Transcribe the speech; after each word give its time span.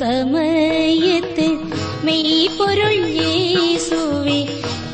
സമയത്ത് 0.00 1.46
മെയ് 2.04 2.48
പൊരുൾ 2.58 2.94
യേസുവേ 3.18 4.38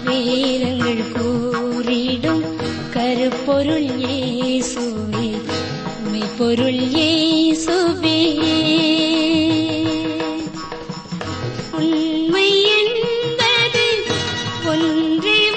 വേരങ്ങൾ 0.07 0.97
കൂരിടും 1.15 2.39
കരുപ്പൊരുൾ 2.97 3.83
യേസുവേ 4.05 5.27
பொருள் 6.39 6.81
சுபே 7.65 8.19
உண்மை 11.73 12.63
என்பது 12.63 13.85
ஒன்றே 14.67 15.51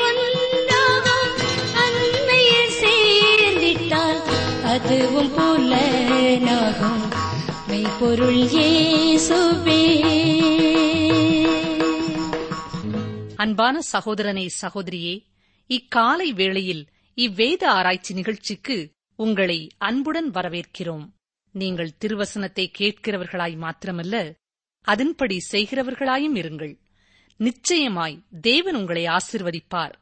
சேர்ந்திட்டால் 2.81 4.21
அதுவும் 4.63 5.31
புலனாகும். 5.37 7.03
மெய்ப்பொருள் 7.67 8.47
அன்பான 13.35 13.79
சகோதரனே 13.91 14.47
சகோதரியே 14.61 15.25
இக்காலை 15.69 16.29
வேளையில் 16.29 16.87
இவ்வேத 17.13 17.71
ஆராய்ச்சி 17.71 18.13
நிகழ்ச்சிக்கு 18.13 18.97
உங்களை 19.21 19.69
அன்புடன் 19.77 20.31
வரவேற்கிறோம். 20.31 21.09
நீங்கள் 21.51 21.91
திருவசனத்தை 22.05 22.71
கேட்கிறவர்களாய் 22.79 23.57
மாத்திரமல்ல 23.57 24.33
அதன்படி 24.81 25.37
செய்கிறவர்களாயும் 25.51 26.35
இருங்கள். 26.35 26.79
நிச்சயமாய் 27.37 28.23
தேவன் 28.41 28.75
உங்களை 28.75 29.05
ஆசிர்வதிப்பார். 29.05 29.93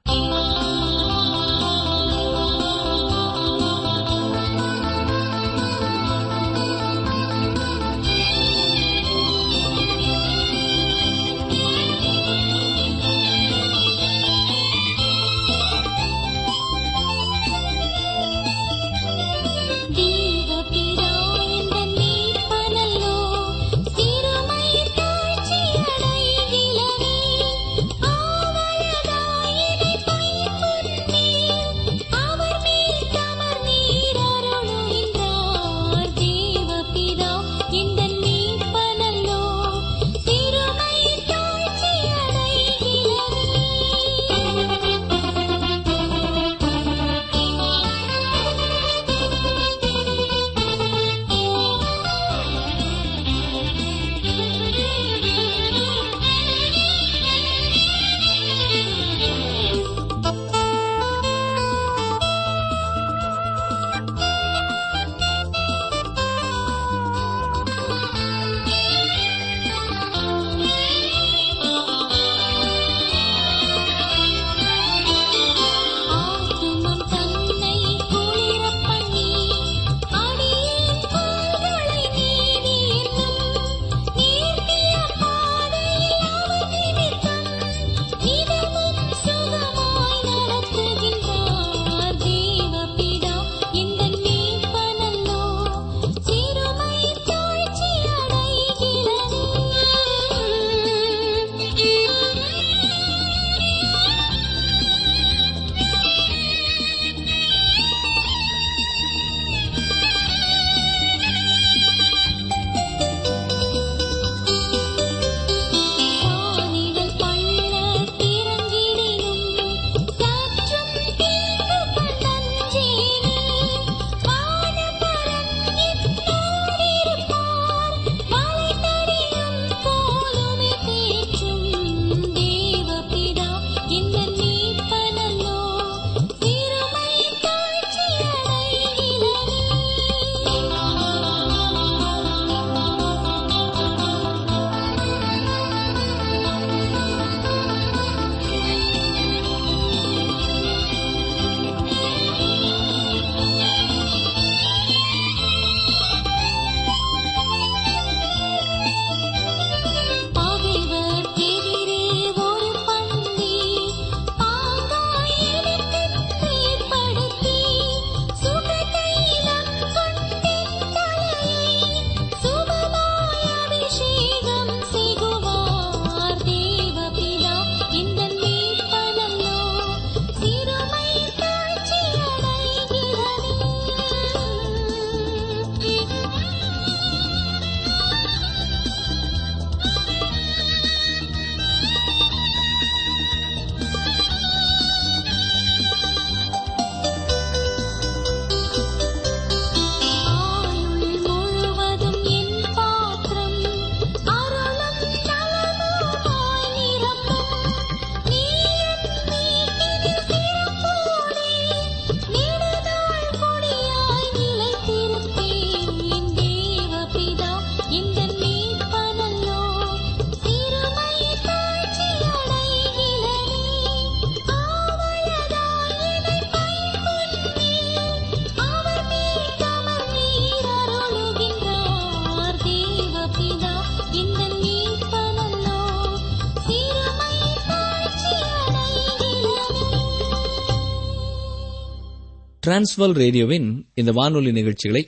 டிரான்ஸ்வல் 242.68 243.14
ரேடியோவின் 243.14 243.88
இந்த 243.94 244.12
வானொலி 244.12 244.52
நிகழ்ச்சிகளை 244.52 245.08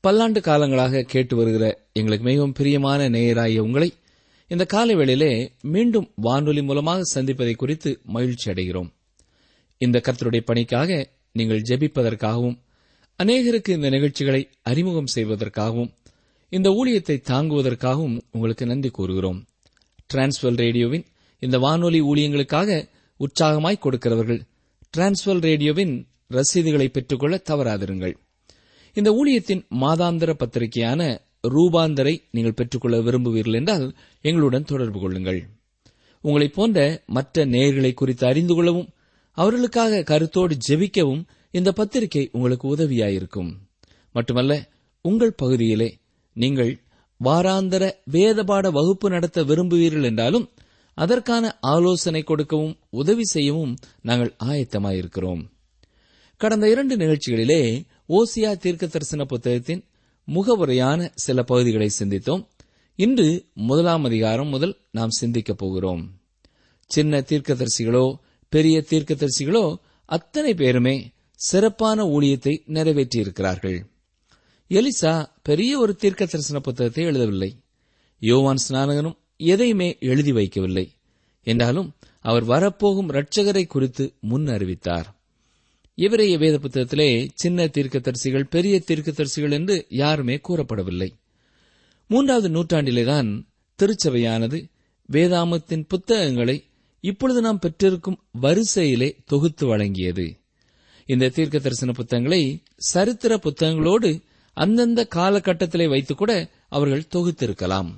பல்லாண்டு 0.00 0.40
காலங்களாக 0.40 1.00
கேட்டு 1.02 1.36
வருகிற 1.36 1.88
எங்களுக்கு 1.92 2.24
மிகவும் 2.24 2.52
பிரியமான 2.52 3.08
நேயராகிய 3.08 3.58
உங்களை 3.58 3.92
இந்த 4.46 4.64
காலை 4.64 4.94
வேளையிலே 4.94 5.52
மீண்டும் 5.62 6.12
வானொலி 6.16 6.62
மூலமாக 6.62 7.02
சந்திப்பதை 7.14 7.56
குறித்து 7.56 8.00
மகிழ்ச்சி 8.04 8.50
அடைகிறோம். 8.50 8.90
இந்த 9.78 10.02
கர்த்தருடைய 10.04 10.40
பணிக்காக 10.40 11.10
நீங்கள் 11.32 11.60
ஜெபிப்பதற்காகவும் 11.60 12.58
அநேகருக்கு 13.18 13.68
இந்த 13.68 13.90
நிகழ்ச்சிகளை 13.90 14.48
அறிமுகம் 14.62 15.10
செய்வதற்காகவும் 15.14 15.90
இந்த 16.48 16.70
ஊழியத்தை 16.70 17.18
தாங்குவதற்காகவும் 17.30 18.20
உங்களுக்கு 18.30 18.66
நன்றி 18.66 18.90
கூறுகிறோம். 18.90 19.46
டிரான்ஸ்வல் 20.14 20.56
ரேடியோவின் 20.56 21.06
இந்த 21.38 21.58
வானொலி 21.58 22.02
ஊழியங்களுக்காக 22.02 22.88
உற்சாகமாய் 23.20 23.82
கொடுக்கிறவர்கள் 23.84 24.40
டிரான்ஸ்வல் 24.96 25.40
ரேடியோவின் 25.40 26.08
ரசீதுகளை 26.30 26.88
பெற்றுக்கொள்ள 26.88 27.42
தவறாதிருங்கள். 27.50 28.14
இந்த 28.94 29.10
ஊழியத்தின் 29.10 29.62
மாதாந்திர 29.70 30.32
பத்திரிகையான 30.32 31.20
ரூபாந்தரை 31.48 32.22
நீங்கள் 32.30 32.54
பெற்றுக்கொள்ள 32.54 32.98
விரும்புவீர்கள் 32.98 33.54
என்றால் 33.54 33.94
எங்களுடன் 34.20 34.64
தொடர்பு 34.64 35.00
கொள்ளுங்கள். 35.00 35.46
உங்களைப் 36.20 36.54
போன்ற 36.54 37.02
மற்ற 37.06 37.46
நேயர்களை 37.46 37.94
குறித்து 37.94 38.26
அறிந்து 38.26 38.54
கொள்ளவும் 38.54 38.88
அவர்களுக்காக 39.32 40.02
கருத்தோடு 40.02 40.56
ஜெபிக்கவும் 40.68 41.22
இந்த 41.50 41.72
பத்திரிகை 41.72 42.28
உங்களுக்கு 42.32 42.76
உதவியாயிருக்கும். 42.76 43.50
மட்டுமல்ல 44.12 44.68
உங்கள் 45.00 45.32
பகுதியிலே 45.32 45.98
நீங்கள் 46.32 46.80
வாராந்தர 47.24 47.92
வேதபாட 48.12 48.70
வகுப்பு 48.70 49.10
நடத்த 49.10 49.44
விரும்புவீர்கள் 49.44 50.04
என்றாலும் 50.04 50.48
அதற்கான 50.94 51.58
ஆலோசனை 51.60 52.22
கொடுக்கவும் 52.22 52.76
உதவி 52.90 53.24
செய்யவும் 53.24 53.76
நாங்கள் 54.02 54.34
ஆயத்தமாயிருக்கிறோம். 54.44 55.42
கடந்த 56.38 56.70
இரண்டு 56.70 56.96
நிகழ்ச்சிகளிலே 56.96 57.84
ஓசியா 58.08 58.56
தீர்க்க 58.56 58.86
தரிசன 58.86 59.24
புத்தகத்தின் 59.24 59.84
முகவுரையான 60.28 61.10
சில 61.14 61.42
பகுதிகளை 61.42 61.90
சிந்தித்தோம். 61.98 62.46
இன்று 62.94 63.46
முதலாம் 63.54 64.04
அதிகாரம் 64.04 64.48
முதல் 64.48 64.76
நாம் 64.90 65.10
சிந்திக்கப் 65.10 65.58
போகிறோம். 65.58 66.20
சின்ன 66.86 67.20
தீர்க்கதரிசிகளோ 67.20 68.14
பெரிய 68.48 68.84
தீர்க்கதரிசிகளோ 68.90 69.76
அத்தனை 70.04 70.54
பேருமே 70.54 71.10
சிறப்பான 71.34 72.04
ஊழியத்தை 72.04 72.62
நிறைவேற்றியிருக்கிறார்கள். 72.68 73.82
எலிசா 74.68 75.26
பெரிய 75.42 75.78
ஒரு 75.78 75.96
தீர்க்க 75.96 76.26
தரிசன 76.26 76.60
புத்தகத்தை 76.60 77.04
எழுதவில்லை. 77.04 77.50
யோவான் 78.18 78.64
ஸ்நானகனும் 78.68 79.18
எதையுமே 79.36 79.96
எழுதி 80.00 80.32
வைக்கவில்லை. 80.32 80.88
என்றாலும் 81.42 81.94
அவர் 82.20 82.44
வரப்போகும் 82.44 83.10
இரட்சகரை 83.10 83.66
குறித்து 83.66 84.14
முன் 84.20 84.46
அறிவித்தார் 84.46 85.16
இவரைய 85.98 86.38
வேத 86.38 86.58
புத்தகத்திலே 86.58 87.28
சின்ன 87.34 87.64
தீர்க்கதரிசிகள் 87.64 88.44
பெரிய 88.50 88.82
தீர்க்கதரிசிகள் 88.86 89.52
என்று 89.52 89.86
யாருமே 89.88 90.40
கூறப்படவில்லை. 90.48 91.10
மூன்றாவது 92.08 92.48
நூற்றாண்டிலேதான் 92.48 93.42
திருச்சபையானது 93.78 94.64
வேதாமத்தின் 95.12 95.84
புத்தகங்களை 95.88 96.64
இப்பொழுது 97.00 97.40
நாம் 97.40 97.58
பெற்றிருக்கும் 97.58 98.18
வரிசையிலே 98.42 99.16
தொகுத்து 99.24 99.76
வழங்கியது. 99.76 100.38
இந்த 101.06 101.28
தீர்க்க 101.28 101.58
தரிசன 101.58 101.92
புத்தகங்களை 101.92 102.62
சரித்திர 102.76 103.36
புத்தகங்களோடு 103.36 104.22
அந்தந்த 104.52 105.08
காலகட்டத்திலே 105.14 105.86
வைத்துக்கூட 105.86 106.48
அவர்கள் 106.68 107.08
தொகுத்திருக்கலாம். 107.16 107.90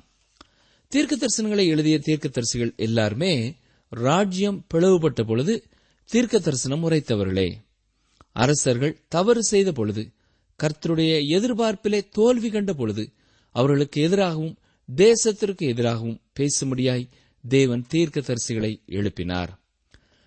தீர்க்க 0.87 1.17
தரிசனங்களை 1.17 1.65
எழுதிய 1.65 1.99
தீர்க்க 1.99 2.29
தரிசிகள் 2.29 2.75
எல்லாருமே 2.75 3.55
ராஜ்யம் 3.89 4.65
பிளவுபட்ட 4.73 5.23
பொழுது 5.23 5.63
தீர்க்க 6.05 6.39
தரிசனம் 6.39 6.89
உரைத்தவர்களே. 6.89 7.53
அரசர்கள் 8.31 8.99
தவறு 9.07 9.43
செய்த 9.43 9.71
பொழுது 9.71 10.11
கர்த்தருடைய 10.63 11.13
எதிர்பார்ப்பிலே 11.29 12.09
தோல்வி 12.09 12.49
கண்ட 12.49 12.73
பொழுது 12.73 13.11
அவர்களுக்கு 13.49 14.01
எதிராகவும் 14.01 14.57
தேசத்திற்கு 14.95 15.57
எதிராகவும் 15.57 16.21
பேசும்படியாய் 16.39 17.09
தேவன் 17.47 17.85
தீர்க்க 17.87 18.19
தரிசிகளை 18.19 18.81
எழுப்பினார். 18.87 19.49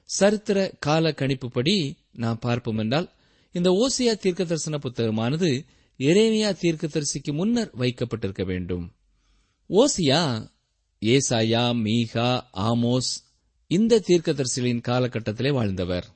சரித்திர 0.05 0.75
கால 0.79 1.11
கணிப்புப்படி 1.11 1.95
நாம் 2.13 2.39
பார்ப்போம் 2.39 2.79
என்றால் 2.79 3.11
இந்த 3.53 3.71
ஓசியா 3.71 4.17
தீர்க்க 4.17 4.45
தரிசன 4.45 4.79
புத்தகமானது 4.79 5.65
இரேமியா 5.99 6.53
தீர்க்க 6.53 6.87
தரிசிக்கு 6.87 7.33
முன்னர் 7.33 7.71
வைக்கப்பட்டிருக்க 7.75 8.45
வேண்டும். 8.45 8.95
ஓசியா 9.69 10.49
ஏசாயா 11.01 11.65
மீகா 11.85 12.41
ஆமோஸ் 12.53 13.13
இந்த 13.67 14.03
தீர்க்கதரிசிகளின் 14.09 14.85
காலகட்டத்திலே 14.89 15.53
வாழ்ந்தவர். 15.53 16.14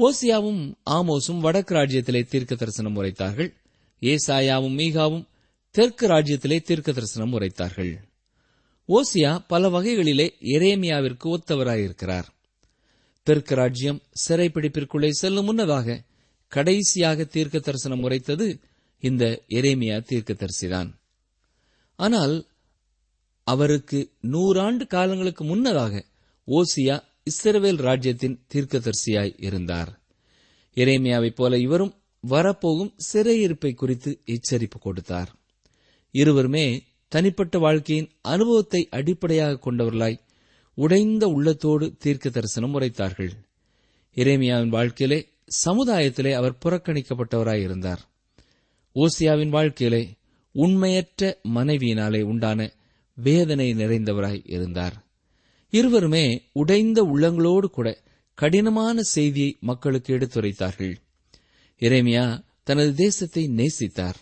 ஓசியாவும் 0.00 0.74
ஆமோசும் 0.90 1.40
வடக்கு 1.40 1.74
ராஜ்யத்திலே 1.74 2.22
தீர்க்க 2.22 2.54
தரிசனம் 2.54 3.02
உரைத்தார்கள். 3.02 3.52
ஏசாயாவும் 4.00 4.76
மீகாவும் 4.80 5.24
தெற்கு 5.70 6.06
ராஜ்யத்திலே 6.08 6.60
தீர்க்க 6.60 6.92
தரிசனம் 6.92 7.40
உரைத்தார்கள். 7.40 7.96
ஓசியா 8.88 9.44
பல 9.46 9.68
வகைகளிலே 9.68 10.36
எரேமியாவிற்கு 10.40 11.36
ஒத்தவராயிருக்கிறார். 11.36 12.24
தெற்கு 13.22 13.54
ராஜ்யம் 13.54 14.02
சிறைப்பிடிப்பிற்குள்ளே 14.28 15.10
செல்லும் 15.10 15.44
முன்னதாக 15.44 16.04
கடைசியாக 16.48 17.24
தீர்க்க 17.24 17.58
தரிசனம் 17.58 18.02
உரைத்தது 18.02 18.60
இந்த 18.98 19.42
எரேமியா 19.48 19.98
தீர்க்கதரிசிதான். 20.10 20.90
ஆனால் 21.96 22.46
அவருக்கு 23.42 24.12
நூறாண்டு 24.22 24.86
காலங்களுக்கு 24.86 25.44
முன்னதாக 25.44 26.04
ஓசியா 26.48 27.08
இஸ்ரவேல் 27.30 27.76
ராஜ்யத்தின் 27.76 28.46
தீர்க்கதரிசியாய் 28.54 29.34
இருந்தார். 29.36 30.00
இறைமையாவைப் 30.74 31.34
போல 31.34 31.58
இவரும் 31.58 31.94
வரப்போகும் 32.20 32.94
சிறையிருப்பை 33.12 33.74
குறித்து 33.74 34.20
எச்சரிப்பு 34.26 34.78
கொடுத்தார். 34.80 35.34
இருவருமே 36.10 36.82
தனிப்பட்ட 37.08 37.58
வாழ்க்கையின் 37.58 38.10
அனுபவத்தை 38.20 38.88
அடிப்படையாக 38.90 39.72
கொண்டவர்களாய் 39.72 40.20
உடைந்த 40.74 41.26
உள்ளத்தோடு 41.26 41.96
தீர்க்க 41.98 42.28
தரிசனம் 42.28 42.80
உரைத்தார்கள். 42.80 43.30
இறைமையாவின் 44.14 44.68
வாழ்க்கையிலே 44.68 45.28
சமுதாயத்திலே 45.64 46.32
அவர் 46.32 46.58
புறக்கணிக்கப்பட்டவராய் 46.64 47.62
இருந்தார். 47.62 48.08
ஓசியாவின் 48.94 49.48
வாழ்க்கையிலே 49.48 50.16
உண்மையற்ற 50.52 51.40
மனைவியினாலே 51.54 52.22
உண்டான 52.22 52.72
வேதனை 53.14 53.74
நிறைந்தவராய் 53.74 54.42
இருந்தார். 54.44 55.09
இருவருமே 55.70 56.42
உடைந்த 56.52 57.02
உள்ளங்களோடு 57.02 57.64
கூட 57.64 58.02
கடினமான 58.34 59.02
செய்தியை 59.02 59.56
மக்களுக்கு 59.60 60.16
எடுத்துரைத்தார்கள். 60.18 60.94
இறைமையா 61.80 62.44
தனது 62.62 62.94
தேசத்தை 62.94 63.50
நேசித்தார். 63.56 64.14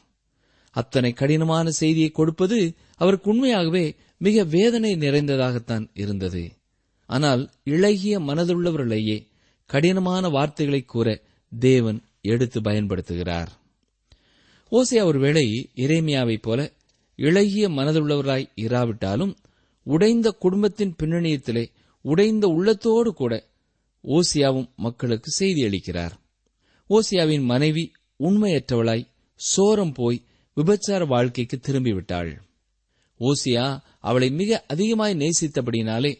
அத்தனை 0.71 1.13
கடினமான 1.13 1.71
செய்தியை 1.71 2.11
கொடுப்பது 2.11 2.75
அவருக்கு 2.97 3.31
உண்மையாகவே 3.31 3.95
மிக 4.19 4.45
வேதனை 4.45 4.95
நிறைந்ததாகத்தான் 4.95 5.91
இருந்தது. 5.95 6.53
ஆனால் 7.07 7.51
இளகிய 7.65 8.21
மனதுள்ளவர்களையே 8.21 9.27
கடினமான 9.67 10.29
வார்த்தைகளை 10.29 10.83
கூற 10.85 11.23
தேவன் 11.59 12.03
எடுத்து 12.21 12.61
பயன்படுத்துகிறார். 12.61 13.49
ஓசியா 14.73 15.05
ஒருவேளை 15.05 15.71
இறைமியாவைப் 15.75 16.43
போல 16.43 16.73
இளகிய 17.17 17.69
மனதுள்ளவராய் 17.69 18.49
இராவிட்டாலும் 18.55 19.37
உடைந்த 19.95 20.29
குடும்பத்தின் 20.45 20.97
பின்னணியத்திலே 20.99 21.65
உடைந்த 22.05 22.47
உள்ளத்தோடு 22.49 23.11
கூட 23.13 23.35
ஓசியாவும் 24.05 24.69
மக்களுக்கு 24.77 25.31
செய்தி 25.31 25.61
அளிக்கிறார். 25.63 26.15
ஓசியாவின் 26.91 27.45
மனைவி 27.45 27.85
உண்மையற்றவளாய் 28.21 29.09
சோரம் 29.41 29.95
போய் 29.95 30.19
விபச்சார 30.57 31.03
வாழ்க்கைக்கு 31.07 31.57
திரும்பிவிட்டாள். 31.61 32.31
ஓசியா 33.21 33.67
அவளை 34.01 34.29
மிக 34.31 34.61
அதிகமாய் 34.67 35.15
நேசித்தபடினாலே 35.15 36.13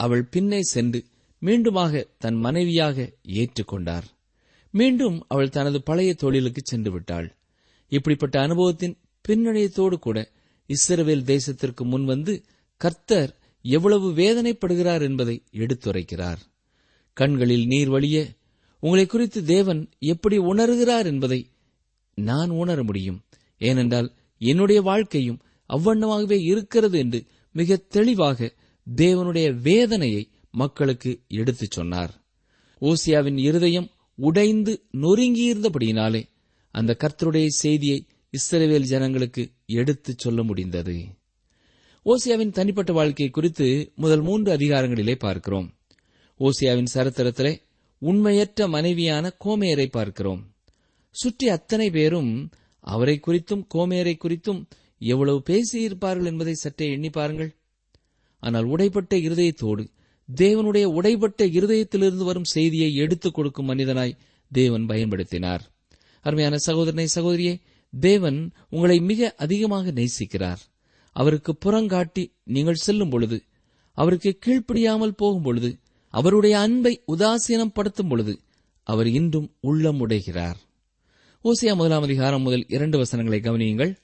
அவள் 0.00 0.24
பின்னே 0.24 0.60
சென்று 0.72 1.00
மீண்டுமாக 1.42 2.04
தன் 2.18 2.38
மனைவியாக 2.38 2.96
ஏற்றுக்கொண்டார். 3.40 4.06
மீண்டும் 4.74 5.16
அவள் 5.28 5.54
தனது 5.56 5.78
பழைய 5.82 6.10
தொழிலுக்கு 6.14 6.62
சென்று 6.64 6.90
விட்டாள் 6.90 7.28
இப்படிப்பட்ட 7.92 8.36
அனுபவத்தின் 8.40 8.94
பின்னணியத்தோடு 9.24 9.96
கூட 9.98 10.18
இஸ்ரவேல் 10.70 11.24
தேசத்திற்கு 11.32 11.82
முன்வந்து 11.84 12.34
கர்த்தர் 12.84 13.38
எவ்வளவு 13.62 14.12
வேதனைப்படுகிறார் 14.12 15.00
என்பதை 15.00 15.42
எடுத்துரைக்கிறார். 15.52 16.40
கண்களில் 17.12 17.66
நீர் 17.66 17.88
வழிய 17.88 18.26
உங்களை 18.80 19.06
குறித்து 19.06 19.44
தேவன் 19.44 19.90
எப்படி 19.98 20.38
உணர்கிறார் 20.38 21.04
என்பதை 21.04 21.50
நான் 22.14 22.50
உணர 22.50 22.82
முடியும். 22.82 23.22
ஏனென்றால் 23.58 24.12
என்னுடைய 24.38 24.80
வாழ்க்கையும் 24.82 25.40
அவ்வண்ணமாகவே 25.68 26.38
இருக்கிறது 26.42 26.98
என்று 26.98 27.24
மிக 27.52 27.76
தெளிவாக 27.76 28.52
தேவனுடைய 28.96 29.60
வேதனையை 29.60 30.30
மக்களுக்கு 30.50 31.20
எடுத்துச் 31.28 31.70
சொன்னார். 31.70 32.24
ஓசியாவின் 32.80 33.38
இருதயம் 33.38 33.90
உடைந்து 34.14 34.82
நொறுங்கியிருந்தபடியினாலே 34.92 36.22
அந்த 36.70 36.96
கர்த்தருடைய 36.98 37.46
செய்தியை 37.46 38.06
இஸ்ரேவேல் 38.32 38.90
ஜனங்களுக்கு 38.92 39.50
எடுத்துச் 39.66 40.18
சொல்ல 40.18 40.42
முடிந்தது. 40.42 41.04
ஓசியாவின் 42.04 42.50
தனிப்பட்ட 42.50 42.92
வாழ்க்கை 42.92 43.28
குறித்து 43.28 43.92
முதல் 43.94 44.20
மூன்று 44.20 44.56
அதிகாரங்களிலே 44.56 45.14
பார்க்கிறோம். 45.14 45.74
ஓசியாவின் 46.38 46.84
சரித்திரத்திலே 46.94 47.60
உண்மையற்ற 47.98 48.68
மனைவியான 48.68 49.36
கோமேயரை 49.44 49.86
பார்க்கிறோம். 49.86 50.54
சுற்றி 51.10 51.48
அத்தனை 51.48 51.90
பேரும் 51.90 52.50
அவரை 52.80 53.20
குறித்தும் 53.26 53.66
கோமேயரை 53.74 54.14
குறித்தும் 54.18 54.66
எவ்வளவு 54.98 55.42
பேசியிருப்பார்கள் 55.50 56.24
என்பதை 56.24 56.54
சற்றே 56.54 56.90
எண்ணி 56.90 57.10
பாருங்கள். 57.10 57.54
ஆனால் 58.38 58.64
உடைப்பட்ட 58.64 59.16
இருதயத்தோடு 59.16 59.88
தேவனுடைய 60.36 60.84
உடைப்பட்ட 60.84 61.46
இருதயத்திலிருந்து 61.46 62.24
வரும் 62.24 62.44
செய்தியை 62.44 62.94
எடுத்துக் 62.94 63.34
கொடுக்கும் 63.34 63.68
மனிதனாய் 63.68 64.18
தேவன் 64.52 64.86
பயன்படுத்தினார். 64.86 65.60
அருமையான 66.20 66.56
சகோதரனை 66.56 67.08
சகோதரியே 67.14 67.60
தேவன் 68.00 68.52
உங்களை 68.70 69.00
மிக 69.00 69.34
அதிகமாக 69.36 69.90
நேசிக்கிறார். 69.90 70.62
அவருக்கு 71.14 71.56
புறங்காட்டி 71.64 72.32
நீங்கள் 72.44 72.74
செல்லும் 72.74 73.08
பொழுது 73.08 73.44
அவருக்கு 73.92 74.38
கீழ்ப்படியாமல் 74.46 75.08
போகும் 75.08 75.42
பொழுது 75.42 75.78
அவருடைய 76.10 76.58
அன்பை 76.58 77.02
உதாசீனம் 77.12 77.74
படுத்தும் 77.74 78.08
பொழுது 78.08 78.40
அவர் 78.82 79.06
இன்றும் 79.06 79.56
உள்ளம் 79.60 80.00
உடைகிறார் 80.06 80.56
ஓசியா 81.44 81.74
முதலாம் 81.74 82.02
அதிகாரம் 82.02 82.42
முதல் 82.42 82.64
இரண்டு 82.68 82.98
வசனங்களை 82.98 83.40
கவனியுங்கள். 83.40 83.96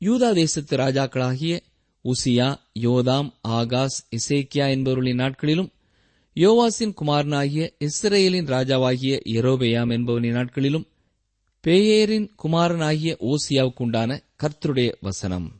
யூதா 0.00 0.32
தேசத்து 0.32 0.76
ராஜாக்களாகிய 0.76 1.60
உசியா 2.04 2.56
யோதாம் 2.80 3.30
ஆகாஸ் 3.48 3.98
இசேக்கியா 4.10 4.68
என்பவர்களின் 4.68 5.14
நாட்களிலும் 5.14 5.72
யோவாசின் 6.34 6.94
குமாரனாகிய 6.94 7.74
இஸ்ரேலின் 7.78 8.46
ராஜாவாகிய 8.46 9.20
எரோபெயாம் 9.24 9.90
என்பவனின் 9.90 10.32
நாட்களிலும் 10.32 10.86
பேயேரின் 11.64 12.30
குமாரனாகிய 12.36 13.16
ஓசியாவுக்குண்டான 13.20 14.20
கர்த்தருடைய 14.42 14.92
வசனம். 15.00 15.57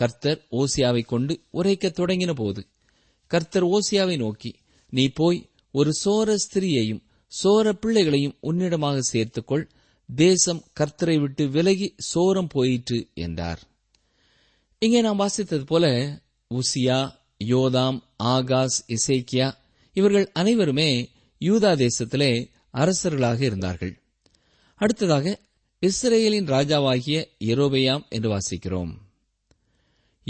கர்த்தர் 0.00 0.40
ஓசியாவை 0.50 1.02
கொண்டு 1.04 1.34
உரைக்கத் 1.52 1.98
தொடங்கின 1.98 2.32
போது 2.34 2.62
கர்த்தர் 3.30 3.66
ஓசியாவை 3.66 4.16
நோக்கி 4.16 4.50
நீ 4.92 5.04
போய் 5.08 5.38
ஒரு 5.74 5.90
சோர 6.04 6.36
ஸ்திரியையும் 6.44 7.02
சோர 7.32 7.72
பிள்ளைகளையும் 7.72 8.36
உன்னிடமாக 8.42 8.98
சேர்த்துக்கொள். 9.12 9.64
தேசம் 10.08 10.62
கர்த்தரை 10.80 11.16
விட்டு 11.20 11.44
விலகி 11.48 11.88
சோரம் 12.08 12.48
போயிற்று 12.48 12.98
என்றார். 13.14 13.60
இங்கே 14.82 15.00
நாம் 15.00 15.20
வாசித்தது 15.20 15.64
போல 15.64 15.86
உசியா 16.50 16.98
யோதாம் 17.44 17.98
ஆகாஸ் 18.24 18.78
இசைக்கியா 18.88 19.48
இவர்கள் 19.96 20.26
அனைவருமே 20.32 20.90
யூதா 21.40 21.72
தேசத்திலே 21.84 22.32
அரசர்களாக 22.74 23.40
இருந்தார்கள். 23.40 23.94
அடுத்ததாக 24.80 25.26
இஸ்ரேலின் 25.82 26.46
ராஜாவாகிய 26.46 27.18
எரோபெயாம் 27.44 28.04
என்று 28.08 28.28
வாசிக்கிறோம். 28.34 28.92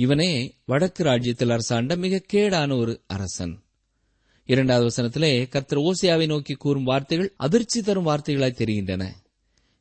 இவனே 0.03 0.31
வடக்கு 0.65 1.03
ராஜ்யத்தில் 1.03 1.53
அரசாண்ட 1.55 1.93
மிக 1.97 2.21
கேடான 2.33 2.77
ஒரு 2.79 2.93
அரசன். 3.07 3.55
இரண்டாவது 4.49 4.87
வசனத்திலே 4.89 5.31
கர்த்தர் 5.49 5.81
ஓசியாவை 5.89 6.27
நோக்கி 6.27 6.55
கூறும் 6.55 6.89
வார்த்தைகள் 6.91 7.31
அதிர்ச்சி 7.37 7.81
தரும் 7.81 8.07
வார்த்தைகளாய் 8.07 8.59
தெரிகின்றன. 8.61 9.05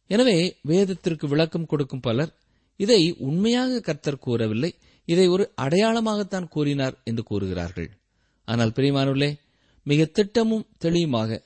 எனவே 0.09 0.37
வேதத்திற்கு 0.61 1.25
விளக்கம் 1.27 1.65
கொடுக்கும் 1.65 2.03
பலர் 2.07 2.31
இதை 2.79 3.01
உண்மையாக 3.19 3.79
கர்த்தர் 3.79 4.23
கூறவில்லை 4.25 4.71
இதை 5.07 5.27
ஒரு 5.27 5.45
அடையாளமாகத்தான் 5.61 6.47
கூறினார் 6.47 6.95
என்று 7.03 7.23
கூறுகிறார்கள். 7.23 7.89
ஆனால் 8.47 8.73
பிரியமானவர்களே 8.75 9.31
மிக 9.85 10.05
திட்டமும் 10.17 10.65
தெளிவுமாக 10.85 11.39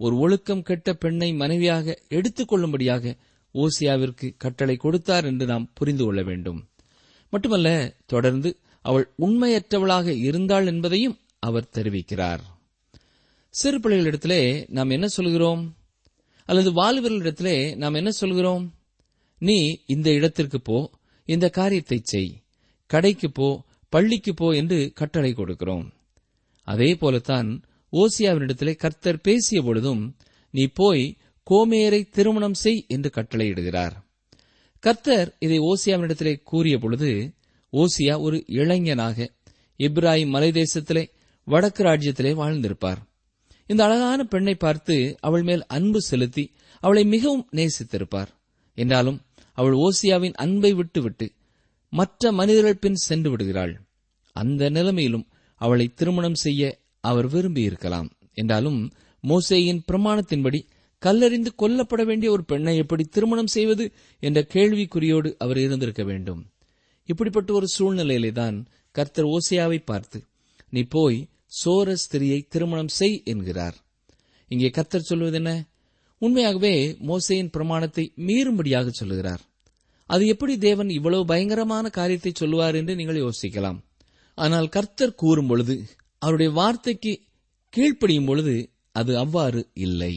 ஒரு 0.00 0.14
ஒழுக்கம் 0.18 0.62
கெட்ட 0.62 0.94
பெண்ணை 0.94 1.28
மனைவியாக 1.32 1.96
எடுத்துக் 2.08 2.48
கொள்ளும்படியாக 2.48 3.14
ஓசியாவிற்கு 3.54 4.28
கட்டளை 4.36 4.76
கொடுத்தார் 4.76 5.24
என்று 5.24 5.44
நாம் 5.46 5.70
புரிந்து 5.74 6.04
கொள்ள 6.04 6.22
வேண்டும். 6.22 6.60
மட்டுமல்ல 7.36 7.70
தொடர்ந்து 8.06 8.50
அவள் 8.82 9.06
உண்மையற்றவளாக 9.26 10.06
இருந்தாள் 10.26 10.66
என்பதையும் 10.66 11.16
அவர் 11.38 11.72
தெரிவிக்கிறார். 11.72 12.42
சிறு 13.54 13.78
பிள்ளைகளிடத்திலே 13.78 14.42
நாம் 14.68 14.94
என்ன 14.96 15.06
சொல்கிறோம்? 15.08 15.62
அல்லது 16.48 16.70
வாலிபர்களிடத்திலே 16.72 17.56
நாம் 17.76 17.98
என்ன 18.00 18.10
சொல்கிறோம்? 18.10 18.64
நீ 19.38 19.58
இந்த 19.86 20.08
இடத்திற்கு 20.10 20.58
போ 20.60 20.78
இந்த 21.24 21.46
காரியத்தை 21.48 21.98
செய் 22.02 22.30
கடைக்கு 22.90 23.28
போ 23.30 23.48
பள்ளிக்கு 23.92 24.32
போ 24.34 24.48
என்று 24.54 24.78
கட்டளை 24.94 25.32
கொடுக்கிறோம். 25.32 25.86
அதே 26.66 26.90
போலத்தான் 26.94 27.48
ஓசியாவினிடத்திலே 27.92 28.74
கர்த்தர் 28.76 29.20
பேசிய 29.20 29.60
பொழுதும் 29.62 30.02
நீ 30.54 30.64
போய் 30.80 31.04
கோமேயரை 31.46 32.00
திருமணம் 32.10 32.58
செய் 32.62 32.80
என்று 32.88 33.10
கட்டளையிடுகிறார். 33.14 33.96
கர்த்தர் 34.80 35.36
இதை 35.38 35.58
ஓசியாவினிடத்திலே 35.60 36.42
கூறிய 36.42 36.78
பொழுது 36.78 37.32
ஓசியா 37.72 38.20
ஒரு 38.20 38.44
இளைஞனாக 38.46 39.34
இப்ராஹிம் 39.78 40.32
மலைதேசத்திலே 40.34 41.08
வடக்கு 41.44 41.82
ராஜ்யத்திலே 41.84 42.32
வாழ்ந்திருப்பார். 42.34 42.96
இந்த 43.66 43.84
அழகான 43.84 44.24
பெண்ணை 44.24 44.54
பார்த்து 44.54 45.16
அவள் 45.20 45.42
மேல் 45.42 45.66
அன்பு 45.66 46.00
செலுத்தி 46.00 46.52
அவளை 46.80 47.04
மிகவும் 47.04 47.48
நேசித்திருப்பார். 47.52 48.28
என்றாலும் 48.74 49.20
அவள் 49.52 49.72
ஓசியாவின் 49.72 50.32
அன்பை 50.32 50.72
விட்டுவிட்டு 50.72 51.32
மற்ற 51.88 52.32
மனிதர்கள் 52.32 52.78
பின் 52.78 52.94
சென்று 52.94 53.30
விடுகிறாள். 53.30 53.80
அந்த 54.32 54.70
நிலைமையிலும் 54.70 55.26
அவளை 55.54 55.86
திருமணம் 55.88 56.34
செய்ய 56.34 56.78
அவர் 57.00 57.28
விரும்பியிருக்கலாம். 57.28 58.10
என்றாலும் 58.34 58.92
மோசேயின் 59.22 59.80
பிரமாணத்தின்படி 59.92 60.60
கல்லறிந்து 61.02 61.50
கொல்லப்பட 61.56 62.02
வேண்டிய 62.04 62.28
ஒரு 62.30 62.44
பெண்ணை 62.44 62.74
எப்படி 62.76 63.04
திருமணம் 63.04 63.54
செய்வது 63.56 63.84
என்ற 64.22 64.40
கேள்விக்குறியோடு 64.54 65.30
அவர் 65.38 65.58
இருந்திருக்க 65.58 66.02
வேண்டும். 66.04 66.42
இப்படிப்பட்ட 67.08 67.50
ஒரு 67.52 67.66
சூழ்நிலையிலே 67.76 68.30
தான் 68.32 68.56
கர்த்தர் 68.94 69.28
ஓசியாவை 69.34 69.78
பார்த்து 69.84 70.18
நீ 70.68 70.82
போய் 70.94 71.18
சோர 71.60 71.94
ஸ்திரியை 72.02 72.38
திருமணம் 72.48 72.92
செய் 72.98 73.18
என்கிறார். 73.24 73.76
இங்கே 74.50 74.68
கர்த்தர் 74.70 75.08
சொல்வது 75.10 75.36
என்ன? 75.36 75.50
உண்மையாகவே 76.22 76.74
மோசையின் 77.08 77.50
பிரமாணத்தை 77.50 78.04
மீறும்படியாக 78.28 78.88
சொல்லுகிறார். 78.88 79.42
அது 80.10 80.24
எப்படி 80.26 80.54
தேவன் 80.58 80.90
இவ்வளவு 80.96 81.24
பயங்கரமான 81.24 81.86
காரியத்தை 81.88 82.32
சொல்லுவார் 82.34 82.74
என்று 82.74 82.94
நீங்கள் 82.94 83.22
யோசிக்கலாம். 83.24 83.78
ஆனால் 84.34 84.68
கர்த்தர் 84.68 85.18
கூறும் 85.22 85.46
பொழுது 85.46 85.76
அவருடைய 86.22 86.50
வார்த்தைக்கு 86.52 87.12
கீழ்ப்படியும் 87.72 88.28
பொழுது 88.30 88.54
அது 88.92 89.12
அவ்வாறு 89.18 89.60
இல்லை. 89.86 90.14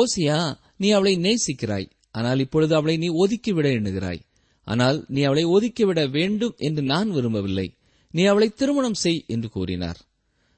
ஓசியா 0.00 0.38
நீ 0.76 0.90
அவளை 0.90 1.14
நேசிக்கிறாய். 1.16 1.88
ஆனால் 2.10 2.38
இப்பொழுது 2.38 2.74
அவளை 2.74 2.96
நீ 2.96 3.08
ஒதுக்கிவிட 3.22 3.66
எண்ணுகிறாய். 3.76 4.22
ஆனால் 4.66 5.04
நீ 5.08 5.22
அவளை 5.22 5.44
ஒதுக்கிவிட 5.44 6.10
வேண்டும் 6.10 6.54
என்று 6.58 6.82
நான் 6.82 7.10
விரும்பவில்லை. 7.10 7.66
நீ 8.10 8.24
அவளை 8.24 8.48
திருமணம் 8.50 8.94
செய் 8.94 9.24
என்று 9.26 9.48
கூறினார். 9.48 10.00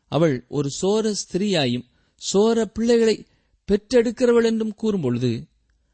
அவள் 0.09 0.35
ஒரு 0.49 0.69
சோர 0.81 1.13
ஸ்திரீயாயும் 1.23 1.87
சோர 2.21 2.65
பிள்ளைகளை 2.65 3.17
பெற்றெடுக்கிறவள் 3.69 4.45
என்றும் 4.45 4.75
கூறும்பொழுது 4.83 5.31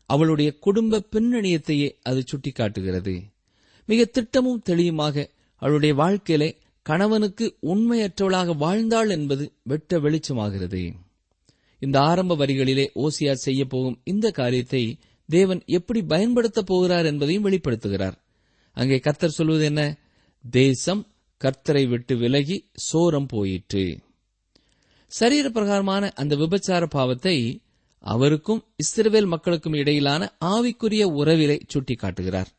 அவளுடைய 0.07 0.51
குடும்ப 0.59 1.05
பின்னணியத்தையே 1.13 1.89
அது 2.03 2.21
சுட்டிக்காட்டுகிறது. 2.31 3.15
மிக 3.89 4.05
திட்டமும் 4.05 4.65
தெளியுமாக 4.69 5.25
அவளுடைய 5.63 5.95
வாழ்க்கையிலே 5.95 6.51
கணவனுக்கு 6.87 7.47
உண்மையற்றவளாக 7.63 8.57
வாழ்ந்தாள் 8.57 9.11
என்பது 9.11 9.45
வெட்ட 9.63 9.99
வெளிச்சமாகிறது. 9.99 10.83
இந்த 11.85 12.01
ஆரம்ப 12.01 12.37
வரிகளிலே 12.37 12.85
ஓசியா 12.95 13.33
செய்ய 13.33 13.65
போகும் 13.65 14.01
இந்த 14.05 14.31
காரியத்தை 14.31 14.99
தேவன் 15.29 15.63
எப்படி 15.67 16.01
பயன்படுத்தப் 16.03 16.67
போகிறார் 16.67 17.05
என்பதையும் 17.05 17.45
வெளிப்படுத்துகிறார். 17.45 18.17
அங்கே 18.73 18.99
கர்த்தர் 18.99 19.31
சொல்வது 19.31 19.65
என்ன? 19.65 19.99
தேசம் 20.51 21.03
கர்த்தரை 21.41 21.89
விட்டு 21.89 22.17
விலகி 22.17 22.57
சோரம் 22.93 23.29
போயிற்று. 23.29 23.85
சரீர 25.07 25.51
பிரகாரமான 25.51 26.13
அந்த 26.15 26.37
விபச்சார 26.37 26.87
பாவத்தை 26.87 27.37
அவருக்கும் 28.05 28.63
இஸ்ரவேல் 28.77 29.27
மக்களுக்கும் 29.27 29.73
இடையிலான 29.73 30.23
ஆவிக்குரிய 30.45 31.03
உறவிலை 31.19 31.59
சுட்டிக்காட்டுகிறார். 31.73 32.51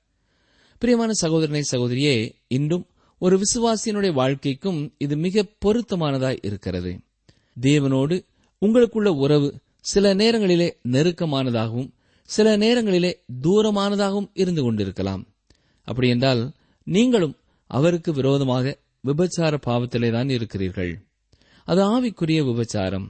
பிரியமான 0.79 1.11
சகோதரனை 1.13 1.63
சகோதரியே 1.71 2.15
இன்றும் 2.47 2.85
ஒரு 3.21 3.35
விசுவாசியினுடைய 3.37 4.13
வாழ்க்கைக்கும் 4.13 4.93
இது 4.97 5.15
மிக 5.17 5.45
பொருத்தமானதாய் 5.65 6.39
இருக்கிறது. 6.41 6.99
தேவனோடு 7.61 8.15
உங்களுக்குள்ள 8.63 9.09
உறவு 9.23 9.47
சில 9.91 10.13
நேரங்களிலே 10.13 10.67
நெருக்கமானதாகவும் 10.91 11.89
சில 12.29 12.57
நேரங்களிலே 12.57 13.11
தூரமானதாகவும் 13.41 14.29
இருந்து 14.33 14.61
கொண்டிருக்கலாம். 14.63 15.23
அப்படி 15.87 16.07
என்றால் 16.09 16.41
நீங்களும் 16.87 17.35
அவருக்கு 17.69 18.11
விரோதமாக 18.13 18.65
விபச்சார 19.07 19.53
பாவத்திலே 19.65 20.09
தான் 20.11 20.29
இருக்கிறீர்கள். 20.29 20.93
அது 21.65 21.81
ஆவிக்குரிய 21.93 22.41
விபச்சாரம். 22.49 23.07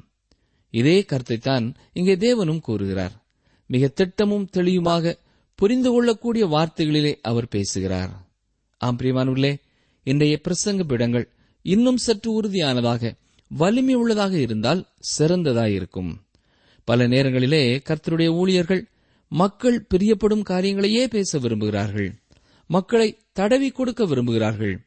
இதே 0.74 0.98
கருத்தைத்தான் 1.02 1.66
இங்கே 1.94 2.16
தேவனும் 2.16 2.60
கூறுகிறார். 2.60 3.16
மிக 3.70 3.88
திட்டமும் 3.88 4.50
தெளிவுமாக 4.54 5.16
புரிந்து 5.60 5.92
கொள்ளக்கூடிய 5.92 6.46
வார்த்தைகளிலே 6.48 7.14
அவர் 7.22 7.48
பேசுகிறார். 7.48 8.14
ஆம் 8.78 8.98
பிரியமானவர்களே 8.98 9.54
இன்றைய 10.04 10.36
பிரசங்க 10.44 10.84
பிடங்கள் 10.84 11.26
இன்னும் 11.66 11.98
சற்று 11.98 12.30
உறுதியானதாக 12.32 13.14
வலிமை 13.58 13.94
உள்ளதாக 13.94 14.38
இருந்தால் 14.38 14.88
சிறந்ததாயிருக்கும். 15.18 16.14
பல 16.84 17.08
நேரங்களிலே 17.08 17.78
கர்த்தருடைய 17.78 18.28
ஊழியர்கள் 18.28 18.88
மக்கள் 19.28 19.86
பிரியப்படும் 19.94 20.44
காரியங்களையே 20.44 21.08
பேச 21.08 21.40
விரும்புகிறார்கள். 21.40 22.10
மக்களை 22.68 23.18
தடவி 23.34 23.70
கொடுக்க 23.70 24.06
விரும்புகிறார்கள். 24.06 24.78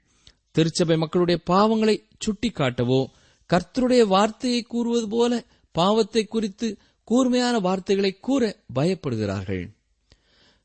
திருச்சபை 0.51 0.97
மக்களுடைய 0.97 1.41
பாவங்களை 1.51 2.01
சுட்டிக்காட்டவோ 2.27 3.07
கர்த்தருடைய 3.53 4.07
வார்த்தையை 4.07 4.63
கூறுவது 4.63 5.09
போல 5.09 5.45
பாவத்தை 5.71 6.25
குறித்து 6.25 6.77
கூர்மையான 7.05 7.59
வார்த்தைகளை 7.59 8.17
கூற 8.21 8.57
பயப்படுகிறார்கள். 8.75 9.65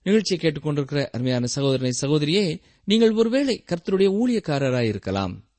நிகழ்ச்சியை 0.04 0.40
கேட்டுக்கொண்டிருக்கிற 0.42 1.06
அருமையான 1.06 1.46
சகோதரனை 1.46 1.92
சகோதரியே 2.02 2.62
நீங்கள் 2.84 3.12
ஒருவேளை 3.12 3.64
கர்த்தருடைய 3.68 4.10
ஊழியக்காரராயிருக்கலாம். 4.22 4.84
இருக்கலாம் 4.84 5.51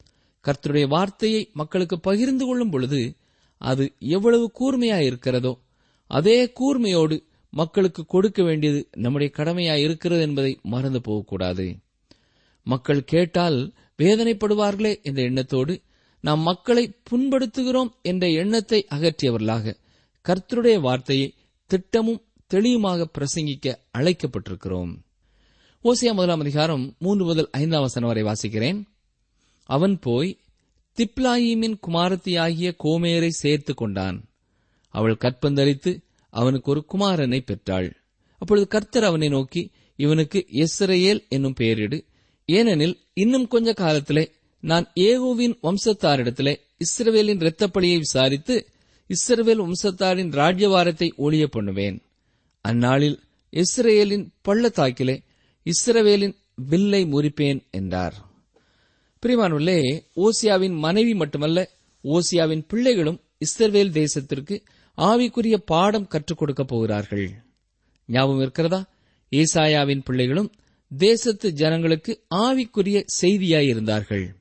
கர்த்தருடைய 0.46 0.88
வார்த்தையை 0.88 1.50
மக்களுக்கு 1.52 2.00
பகிர்ந்து 2.00 2.46
கொள்ளும் 2.46 2.70
பொழுது 2.70 3.16
அது 3.56 3.92
எவ்வளவு 3.98 4.50
கூர்மையாயிருக்கிறதோ 4.60 5.58
அதே 6.06 6.52
கூர்மையோடு 6.60 7.22
மக்களுக்கு 7.50 8.06
கொடுக்க 8.06 8.42
வேண்டியது 8.42 8.88
நம்முடைய 8.92 9.32
கடமையாய் 9.36 9.82
இருக்கிறது 9.82 10.22
என்பதை 10.22 10.58
மறந்து 10.62 11.00
போகக்கூடாது. 11.00 11.78
மக்கள் 12.62 13.04
கேட்டால் 13.04 13.72
வேதனைப்படுவார்களே 13.98 15.02
என்ற 15.02 15.22
எண்ணத்தோடு 15.22 15.80
நாம் 16.20 16.40
மக்களை 16.40 16.96
புண்படுத்துகிறோம் 17.10 17.90
என்ற 18.02 18.30
எண்ணத்தை 18.30 18.86
அகற்றியவர்களாக 18.90 19.74
கர்த்தருடைய 20.24 20.80
வார்த்தையை 20.80 21.34
திட்டமும் 21.66 22.22
தெளிவுமாக 22.54 23.06
பிரசங்கிக்க 23.18 23.74
அழைக்கப்பட்டிருக்கிறோம். 23.98 24.92
ஓசியா 25.84 26.12
முதலாம் 26.12 26.40
அதிகாரம் 26.40 26.94
மூன்று 26.98 27.24
முதல் 27.24 27.48
ஐந்தாம் 27.50 27.80
வசனம் 27.80 28.08
வரை 28.08 28.22
வாசிக்கிறேன். 28.22 28.80
அவன் 29.62 29.98
போய் 29.98 30.38
திப்லாயிமின் 30.98 31.76
குமாரத்தியாகிய 31.86 32.74
கோமேரை 32.84 33.28
சேர்த்து 33.28 33.74
கொண்டான். 33.74 34.24
அவள் 34.88 35.16
கற்பந்தரித்து 35.20 36.02
அவனுக்கு 36.30 36.70
ஒரு 36.70 36.86
குமாரனை 36.92 37.40
பெற்றாள். 37.40 37.96
அப்பொழுது 38.38 38.68
கர்த்தர் 38.68 39.04
அவனை 39.04 39.28
நோக்கி 39.28 39.70
இவனுக்கு 39.96 40.46
எஸ்ரேல் 40.48 41.28
என்னும் 41.28 41.54
பெயரிடு. 41.60 42.04
ஏனெனில் 42.46 43.00
இன்னும் 43.14 43.48
கொஞ்ச 43.48 43.72
காலத்திலே 43.72 44.32
நான் 44.60 44.92
ஏகோவின் 44.94 45.54
வம்சத்தாரிடத்திலே 45.62 46.54
இஸ்ரவேலின் 46.78 47.42
இரத்தப்பழியை 47.42 47.98
விசாரித்து 47.98 48.66
இஸ்ரவேல் 49.10 49.62
வம்சத்தாரின் 49.62 50.30
ராஜ்யவாரத்தை 50.30 51.14
ஒழிய 51.16 51.46
பண்ணுவேன். 51.46 52.02
அந்நாளில் 52.60 53.22
இஸ்ரேலின் 53.50 54.32
பள்ளத்தாக்கிலே 54.42 55.22
இஸ்ரவேலின் 55.66 56.36
வில்லை 56.54 57.04
முறிப்பேன் 57.04 57.70
என்றார். 57.70 58.31
பிரிமானுள்ளே 59.26 60.04
ஓசியாவின் 60.16 60.78
மனைவி 60.78 61.14
மட்டுமல்ல 61.14 61.70
ஓசியாவின் 62.04 62.64
பிள்ளைகளும் 62.68 63.20
இஸ்ரவேல் 63.38 64.04
தேசத்திற்கு 64.04 64.64
ஆவிக்குரிய 64.96 65.56
பாடம் 65.56 66.06
கற்றுக் 66.06 66.38
கொடுக்கப் 66.38 66.68
போகிறார்கள். 66.68 67.30
ஞாபகம் 68.06 68.40
இருக்கிறதா? 68.40 68.90
ஏசாயாவின் 69.30 70.00
பிள்ளைகளும் 70.04 70.52
தேசத்து 70.96 71.52
ஜனங்களுக்கு 71.52 72.24
ஆவிக்குரிய 72.34 73.04
செய்தியாயிருந்தார்கள் 73.20 74.34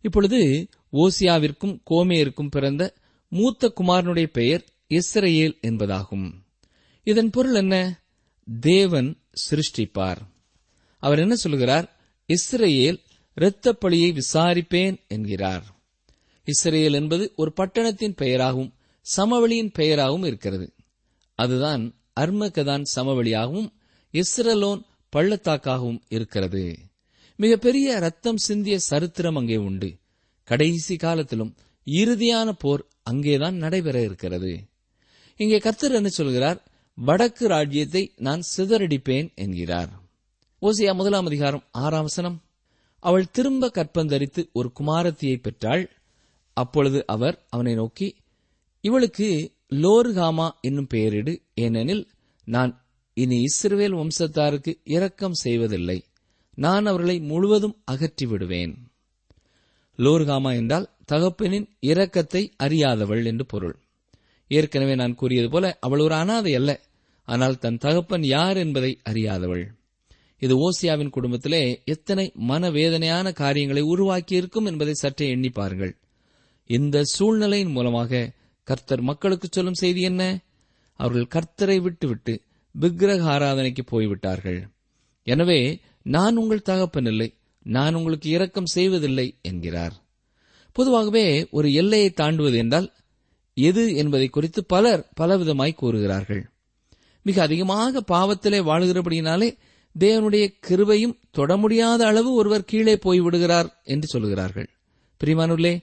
இப்பொழுது 0.00 0.68
ஓசியாவிற்கும் 0.92 1.80
கோமேருக்கும் 1.90 2.50
பிறந்த 2.50 2.94
மூத்த 3.28 3.72
குமாரனுடைய 3.80 4.26
பெயர் 4.26 4.64
இஸ்ரேல் 4.86 5.58
என்பதாகும். 5.62 6.32
இதன் 7.02 7.30
பொருள் 7.30 7.54
என்ன? 7.54 8.02
தேவன் 8.60 9.18
சிருஷ்டிப்பார். 9.50 10.16
அவர் 10.98 11.18
என்ன 11.18 11.34
சொல்கிறார்? 11.34 12.00
இஸ்ரேல் 12.26 13.00
இரத்தப்பழியை 13.36 14.20
விசாரிப்பேன் 14.20 15.06
என்கிறார். 15.08 15.64
இஸ்ரேல் 16.44 16.92
என்பது 16.92 17.32
ஒரு 17.36 17.52
பட்டணத்தின் 17.52 18.14
பெயராகவும் 18.14 18.74
சமவெளியின் 19.16 19.72
பெயராகவும் 19.72 20.24
இருக்கிறது. 20.24 20.72
அதுதான் 21.34 21.94
அர்மகதான் 22.20 22.84
சமவெளியாகவும் 22.94 23.72
இஸ்ரலோன் 24.12 24.82
பள்ளத்தாக்காகவும் 25.16 26.00
இருக்கிறது. 26.08 26.78
மிகப்பெரிய 27.36 27.98
ரத்தம் 27.98 28.36
சிந்திய 28.36 28.78
சரித்திரம் 28.78 29.36
அங்கே 29.36 29.56
உண்டு. 29.56 29.96
கடைசி 30.44 30.96
காலத்திலும் 30.96 31.54
இறுதியான 31.84 32.52
போர் 32.58 32.86
அங்கேதான் 33.02 33.54
நடைபெற 33.54 34.02
இருக்கிறது. 34.02 34.64
இங்கே 35.36 35.58
கர்த்தர் 35.58 35.92
என்ன 35.92 36.08
சொல்கிறார்? 36.08 36.64
வடக்கு 36.94 37.48
ராஜ்யத்தை 37.48 38.12
நான் 38.16 38.42
சிதறடிப்பேன் 38.56 39.34
என்கிறார். 39.34 39.90
ஓசியா 40.62 40.94
முதலாம் 40.94 41.26
அதிகாரம் 41.26 41.64
ஆறாம் 41.70 42.02
வசனம். 42.02 42.42
அவள் 43.02 43.30
திரும்ப 43.30 43.70
கற்பந்தரித்து 43.74 44.42
ஒரு 44.52 44.72
குமாரத்தியை 44.80 45.36
பெற்றாள். 45.40 45.84
அப்பொழுது 46.52 47.06
அவர் 47.06 47.46
அவனை 47.48 47.74
நோக்கி 47.74 48.08
இவளுக்கு 48.80 49.28
லோர்காமா 49.74 50.50
என்னும் 50.60 50.90
பெயரிடு. 50.94 51.32
ஏனெனில் 51.54 52.04
நான் 52.44 52.72
இனி 53.14 53.44
இஸ்ரவேல் 53.44 53.96
வம்சத்தாருக்கு 53.96 54.72
இரக்கம் 54.84 55.32
செய்வதில்லை. 55.32 55.98
நான் 56.54 56.86
அவர்களை 56.86 57.20
முழுவதும் 57.20 57.76
அகற்றி 57.84 58.26
விடுவேன். 58.26 58.72
லோர்காமா 59.98 60.50
என்றால் 60.54 60.90
தகப்பனின் 61.12 61.66
இரக்கத்தை 61.80 62.42
அறியாதவள் 62.62 63.24
என்று 63.24 63.46
பொருள். 63.46 63.76
ஏற்கனவே 64.48 64.94
நான் 64.94 65.14
கூறியது 65.14 65.48
போல 65.48 65.66
அவள் 65.80 65.98
ஒரு 65.98 66.14
அனாதை 66.14 66.54
அல்ல. 66.54 66.70
ஆனால் 67.28 67.58
தன் 67.58 67.78
தகப்பன் 67.78 68.22
யார் 68.22 68.56
என்பதை 68.56 68.92
அறியாதவள். 69.02 69.64
இது 70.42 70.54
ஓசியாவின் 70.66 71.10
குடும்பத்திலே 71.10 71.62
எத்தனை 71.84 72.32
மனவேதனையான 72.48 73.32
காரியங்களை 73.32 73.82
உருவாக்கி 73.82 74.34
இருக்கும் 74.36 74.64
என்பதை 74.64 74.94
சற்றே 74.94 75.26
எண்ணி 75.28 75.50
பாருங்கள். 75.50 75.92
இந்த 76.70 77.02
சூழ்நிலையின் 77.04 77.70
மூலமாக 77.70 78.30
கர்த்தர் 78.68 79.00
மக்களுக்கு 79.00 79.48
சொல்லும் 79.50 79.80
செய்தி 79.82 80.00
என்ன? 80.00 80.22
அவர்கள் 81.00 81.32
கர்த்தரை 81.34 81.76
விட்டுவிட்டு 81.80 82.34
விக்கிரக 82.74 83.22
ஆராதனைக்கு 83.24 83.82
போய்விட்டார்கள். 83.86 84.60
எனவே 85.26 85.60
நான் 86.02 86.36
உங்கள் 86.36 86.62
தகப்பன் 86.62 87.04
இல்லை 87.04 87.28
நான் 87.66 87.94
உங்களுக்கு 87.94 88.28
இரக்கம் 88.30 88.72
செய்வதில்லை 88.74 89.26
என்கிறார். 89.42 89.94
பொதுவாகவே 90.76 91.26
ஒரு 91.50 91.68
எல்லையை 91.72 92.10
தாண்டுவது 92.16 92.56
என்றால் 92.56 92.88
எது 93.56 93.82
என்பதை 93.96 94.28
குறித்து 94.28 94.60
பலர் 94.64 95.02
பலவிதமாய் 95.20 95.80
கூறுகிறார்கள். 95.80 96.42
மிக 97.26 97.42
அதிகமாக 97.42 98.02
பாவத்திலே 98.12 98.60
வாழுகிறபடியினாலே 98.68 99.48
தேவனுடைய 99.98 100.54
கிருபையும் 100.68 101.18
தொட 101.30 101.56
முடியாத 101.56 102.06
அளவு 102.06 102.32
ஒருவர் 102.32 102.64
கீழே 102.64 102.94
போய்விடுகிறார் 102.94 103.68
என்று 103.84 104.06
சொல்கிறார்கள். 104.06 104.68
பிரிமானுள்ளே 105.24 105.82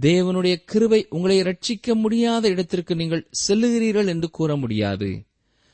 தேவனுடைய 0.00 0.54
கிருபை 0.64 1.06
உங்களை 1.08 1.42
ரட்சிக்க 1.42 1.94
முடியாத 1.94 2.48
இடத்திற்கு 2.48 2.94
நீங்கள் 2.94 3.28
செல்லுகிறீர்கள் 3.48 4.06
என்று 4.06 4.30
கூற 4.30 4.56
முடியாது. 4.56 5.26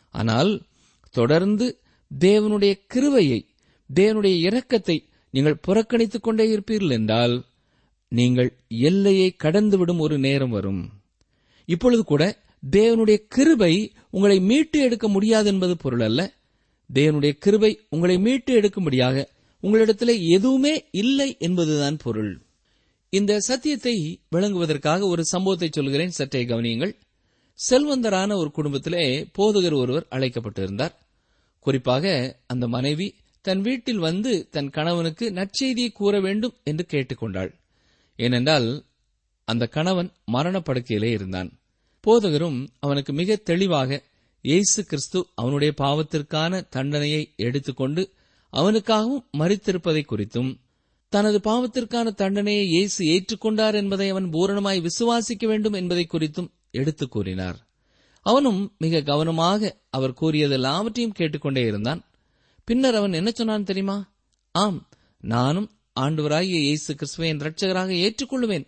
ஆனால் 0.09 0.63
தொடர்ந்து 1.11 1.81
தேவனுடைய 2.21 2.73
கிருபையை 2.87 3.47
தேவனுடைய 3.95 4.35
இரக்கத்தை 4.49 5.05
நீங்கள் 5.31 5.61
புறக்கணித்துக் 5.67 6.21
கொண்டே 6.21 6.57
இருப்பீர்கள் 6.57 6.91
என்றால் 6.91 7.45
நீங்கள் 8.09 8.59
எல்லையை 8.69 9.37
கடந்துவிடும் 9.43 9.99
ஒரு 9.99 10.19
நேரம் 10.19 10.51
வரும். 10.51 10.93
இப்பொழுது 11.65 12.05
கூட 12.05 12.41
தேவனுடைய 12.71 13.17
கிருபை 13.29 13.93
உங்களை 14.11 14.41
மீட்டு 14.41 14.81
எடுக்க 14.81 15.09
முடியாது 15.09 15.49
என்பது 15.49 15.77
பொருள் 15.77 16.01
அல்ல 16.01 16.41
தேவனுடைய 16.95 17.33
கிருபை 17.39 17.81
உங்களை 17.89 18.19
மீட்டு 18.19 18.61
எடுக்கும்படியாக 18.61 19.25
உங்களிடத்தில் 19.61 20.21
எதுவுமே 20.29 20.85
இல்லை 20.91 21.37
என்பதுதான் 21.39 21.97
பொருள். 21.97 22.43
இந்த 23.11 23.39
சத்தியத்தை 23.39 24.21
விளங்குவதற்காக 24.31 25.07
ஒரு 25.07 25.25
சம்பவத்தை 25.25 25.69
சொல்கிறேன். 25.73 26.11
சற்றே 26.11 26.45
கவனியுங்கள். 26.45 26.95
செல்வந்தரான 27.71 28.37
ஒரு 28.37 28.51
குடும்பத்திலே 28.51 29.29
போதகர் 29.39 29.77
ஒருவர் 29.77 30.07
அழைக்கப்பட்டிருந்தார். 30.11 30.95
குறிப்பாக 31.59 32.05
அந்த 32.47 32.69
மனைவி 32.69 33.15
தன் 33.41 33.61
வீட்டில் 33.61 33.99
வந்து 33.99 34.49
தன் 34.51 34.71
கணவனுக்கு 34.71 35.31
நற்செய்தியை 35.31 35.93
கூற 35.93 36.21
வேண்டும் 36.21 36.55
என்று 36.65 36.87
கேட்டுக்கொண்டாள். 36.91 37.53
ஏனென்றால் 38.17 38.85
அந்த 39.45 39.67
கணவன் 39.67 40.13
மரணப்படுக்கையிலே 40.33 41.11
இருந்தான். 41.11 41.51
போதகரும் 42.07 42.67
அவனுக்கு 42.81 43.13
மிக 43.13 43.37
தெளிவாக 43.37 44.03
இயேசு 44.43 44.85
கிறிஸ்து 44.85 45.27
அவனுடைய 45.35 45.73
பாவத்திற்கான 45.83 46.69
தண்டனையை 46.69 47.33
எடுத்துக்கொண்டு 47.37 48.13
அவனுக்காகவும் 48.53 49.25
மறித்திருப்பதை 49.39 50.03
குறித்தும் 50.05 50.57
தனது 51.09 51.39
பாவத்திற்கான 51.39 52.15
தண்டனையை 52.15 52.67
இயேசு 52.67 53.05
ஏற்றுக்கொண்டார் 53.05 53.75
என்பதை 53.75 54.09
அவன் 54.09 54.31
பூரணமாய் 54.31 54.87
விசுவாசிக்க 54.87 55.47
வேண்டும் 55.47 55.73
என்பதை 55.73 56.07
குறித்தும் 56.13 56.51
எடுத்துக் 56.71 57.11
கூறினார். 57.11 57.67
அவனும் 58.23 58.75
மிக 58.79 59.03
கவனமாக 59.03 59.81
அவர் 59.91 60.15
கூறியதெல்லாவற்றையும் 60.21 61.15
கேட்டுக்கொண்டே 61.15 61.63
இருந்தான். 61.63 62.05
பின்னர் 62.65 62.95
அவன் 62.95 63.13
என்ன 63.13 63.31
சொன்னான் 63.31 63.65
தெரியுமா? 63.65 64.13
ஆம் 64.53 64.89
நானும் 65.21 65.71
ஆண்டவராகிய 66.01 66.59
இயேசு 66.61 66.95
கிறிஸ்துவை 66.95 67.29
என் 67.29 67.39
ரட்சகராக 67.39 67.93
ஏற்றுக்கொள்வேன் 67.93 68.67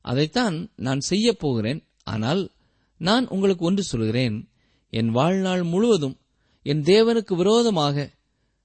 அதைத்தான் 0.00 0.70
நான் 0.76 1.00
செய்யப் 1.00 1.38
போகிறேன். 1.38 1.86
ஆனால் 2.04 2.50
நான் 2.96 3.28
உங்களுக்கு 3.28 3.64
ஒன்று 3.64 3.82
சொல்கிறேன். 3.82 4.48
என் 4.90 5.10
வாழ்நாள் 5.10 5.62
முழுவதும் 5.62 6.16
என் 6.62 6.82
தேவனுக்கு 6.82 7.34
விரோதமாக 7.36 8.10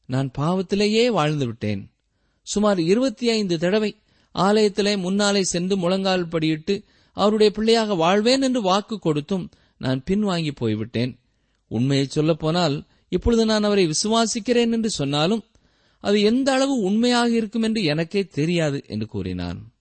நான் 0.05 0.31
பாவத்திலேயே 0.38 1.07
வாழ்ந்து 1.07 1.45
விட்டேன் 1.45 1.91
சுமார் 2.47 2.79
இருபத்தி 2.79 3.29
ஐந்து 3.29 3.59
தடவை 3.59 3.97
ஆலயத்திலே 4.36 4.97
முன்னாலே 4.97 5.43
சென்று 5.43 5.77
முழங்கால் 5.77 6.27
படியிட்டு 6.27 6.83
அவருடைய 7.17 7.51
பிள்ளையாக 7.51 7.95
வாழ்வேன் 7.95 8.41
என்று 8.41 8.62
வாக்கு 8.62 8.99
கொடுத்தும் 8.99 9.51
நான் 9.77 10.03
பின்வாங்கி 10.09 10.51
போய்விட்டேன். 10.55 11.19
உண்மையை 11.67 12.05
சொல்லப்போனால் 12.05 12.88
இப்பொழுது 13.09 13.45
நான் 13.45 13.63
அவரை 13.63 13.83
விசுவாசிக்கிறேன் 13.88 14.71
என்று 14.71 14.89
சொன்னாலும் 14.89 15.43
அது 15.99 16.21
எந்த 16.21 16.51
அளவு 16.51 16.75
உண்மையாக 16.79 17.29
இருக்கும் 17.29 17.62
என்று 17.62 17.83
எனக்கே 17.83 18.23
தெரியாது 18.23 18.83
என்று 18.88 19.07
கூறினான். 19.07 19.73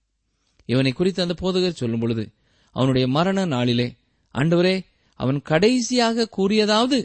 இவனை 0.65 0.91
குறித்து 0.91 1.21
அந்த 1.21 1.35
போதகர் 1.41 1.79
சொல்லும் 1.81 1.99
பொழுது 1.99 2.33
அவனுடைய 2.71 3.07
மரண 3.07 3.45
நாளிலே 3.45 3.95
ஆண்டவரே 4.35 4.75
அவன் 5.19 5.41
கடைசியாக 5.41 6.29
கூறியதாவது 6.37 6.97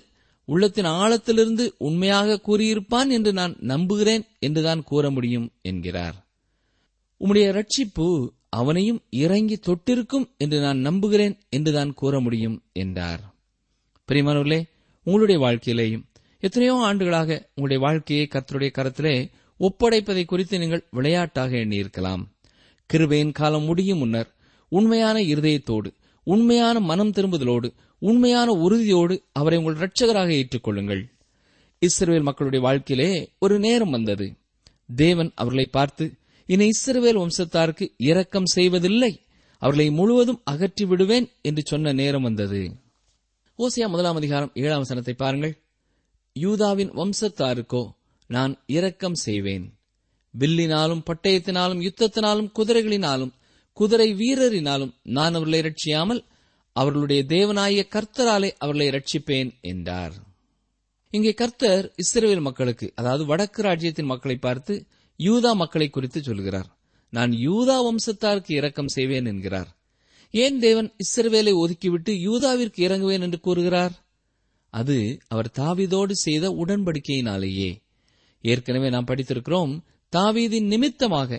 உள்ளத்தின் 0.44 0.84
ஆழத்திலிருந்து 0.84 1.70
உண்மையாக 1.78 2.40
கூறியிருப்பான் 2.46 3.08
என்று 3.08 3.32
நான் 3.32 3.56
நம்புகிறேன் 3.60 4.24
என்றுதான் 4.38 4.82
கூற 4.82 5.10
முடியும் 5.10 5.52
என்கிறார். 5.62 6.16
உம்முடைய 7.20 7.46
ரட்சிப்பு 7.58 8.06
அவனையும் 8.48 9.00
இறங்கி 9.10 9.56
தொட்டிருக்கும் 9.66 10.26
என்று 10.36 10.60
நான் 10.60 10.78
நம்புகிறேன் 10.78 11.34
என்றுதான் 11.48 11.94
கூற 11.94 12.20
முடியும் 12.20 12.62
என்றார். 12.72 13.20
பிரிமானவர்களே 14.08 14.60
உங்களுடைய 15.02 15.38
வாழ்க்கையிலேயும் 15.46 16.04
எத்தனையோ 16.40 16.74
ஆண்டுகளாக 16.74 17.30
உங்களுடைய 17.48 17.82
வாழ்க்கையை 17.82 18.28
கர்த்தருடைய 18.30 18.70
கரத்திலே 18.78 19.14
ஒப்படைப்பதை 19.60 20.24
குறித்து 20.24 20.58
நீங்கள் 20.58 20.86
விளையாட்டாக 20.90 21.50
எண்ணியிருக்கலாம். 21.56 22.22
கிருபையின் 22.90 23.32
காலம் 23.32 23.64
முடியும் 23.64 23.98
முன்னர் 23.98 24.30
உண்மையான 24.68 25.18
இருதயத்தோடு 25.22 25.90
உண்மையான 26.32 26.76
மனம் 26.80 27.12
திரும்புதலோடு 27.12 27.68
உண்மையான 28.02 28.48
உறுதியோடு 28.64 29.14
அவரை 29.32 29.58
உங்கள் 29.58 29.78
இரட்சகராக 29.78 30.30
ஏற்றுக்கொள்ளுங்கள். 30.40 31.02
இஸ்ரவேல் 31.82 32.22
மக்களுடைய 32.22 32.60
வாழ்க்கையிலே 32.66 33.10
ஒரு 33.38 33.58
நேரம் 33.58 33.90
வந்தது. 33.90 34.26
தேவன் 34.96 35.30
அவர்களை 35.34 35.66
பார்த்து 35.66 36.04
இனி 36.48 36.66
இஸ்ரவேல் 36.68 37.20
வம்சத்தாருக்கு 37.22 37.86
இரக்கம் 38.10 38.48
செய்வதில்லை. 38.56 39.12
அவர்களை 39.62 39.86
முழுவதும் 39.90 40.42
அகற்றி 40.44 40.84
விடுவேன் 40.84 41.26
என்று 41.42 41.62
சொன்ன 41.64 41.92
நேரம் 41.92 42.22
வந்தது. 42.22 42.60
ஓசியா 43.58 43.86
முதலாம் 43.88 44.16
அதிகாரம் 44.16 44.52
ஏழாம் 44.54 44.78
வசனத்தை 44.78 45.14
பாருங்கள். 45.14 45.54
யூதாவின் 46.36 46.92
வம்சத்தாருக்கோ 46.92 47.82
நான் 48.30 48.52
இரக்கம் 48.66 49.18
செய்வேன். 49.26 49.66
வில்லினாலும் 50.34 51.04
பட்டயத்தினாலும் 51.06 51.82
யுத்தத்தினாலும் 51.86 52.52
குதிரைகளினாலும் 52.58 53.32
குதிரை 53.78 54.08
வீரரினாலும் 54.14 54.92
நான் 55.16 55.34
அவர்களை 55.34 55.60
ரட்சியாமல் 55.60 56.20
அவர்களுடைய 56.76 57.20
தேவனாய 57.28 57.84
கர்த்தராலே 57.94 58.50
அவர்களை 58.58 58.88
ரட்சிப்பேன் 58.88 59.50
என்றார். 59.60 60.14
இங்கே 61.12 61.32
கர்த்தர் 61.34 61.86
இஸ்ரவேல் 62.02 62.40
மக்களுக்கு 62.40 62.86
அதாவது 62.94 63.24
வடக்கு 63.24 63.60
ராஜ்யத்தின் 63.62 64.10
மக்களை 64.12 64.36
பார்த்து 64.36 64.74
யூதா 65.20 65.52
மக்களை 65.54 65.88
குறித்து 65.90 66.20
சொல்கிறார். 66.22 66.68
நான் 67.12 67.32
யூதா 67.46 67.76
வம்சத்தாருக்கு 67.86 68.52
இரக்கம் 68.52 68.94
செய்வேன் 68.96 69.24
என்கிறார். 69.24 69.70
ஏன் 70.34 70.58
தேவன் 70.58 70.88
இஸ்ரவேலை 71.04 71.52
ஒதுக்கிவிட்டு 71.54 72.12
யூதாவிற்கு 72.26 72.80
இறங்குவேன் 72.88 73.24
என்று 73.26 73.40
கூறுகிறார்? 73.40 73.94
அது 74.72 74.96
அவர் 75.28 75.48
தாவீதோடு 75.58 76.14
செய்த 76.24 76.46
உடன்படிக்கையினாலேயே. 76.62 77.70
ஏற்கனவே 78.44 78.88
நாம் 78.90 79.06
படித்திருக்கிறோம் 79.06 79.72
தாவீதின் 80.12 80.68
நிமித்தமாக 80.72 81.30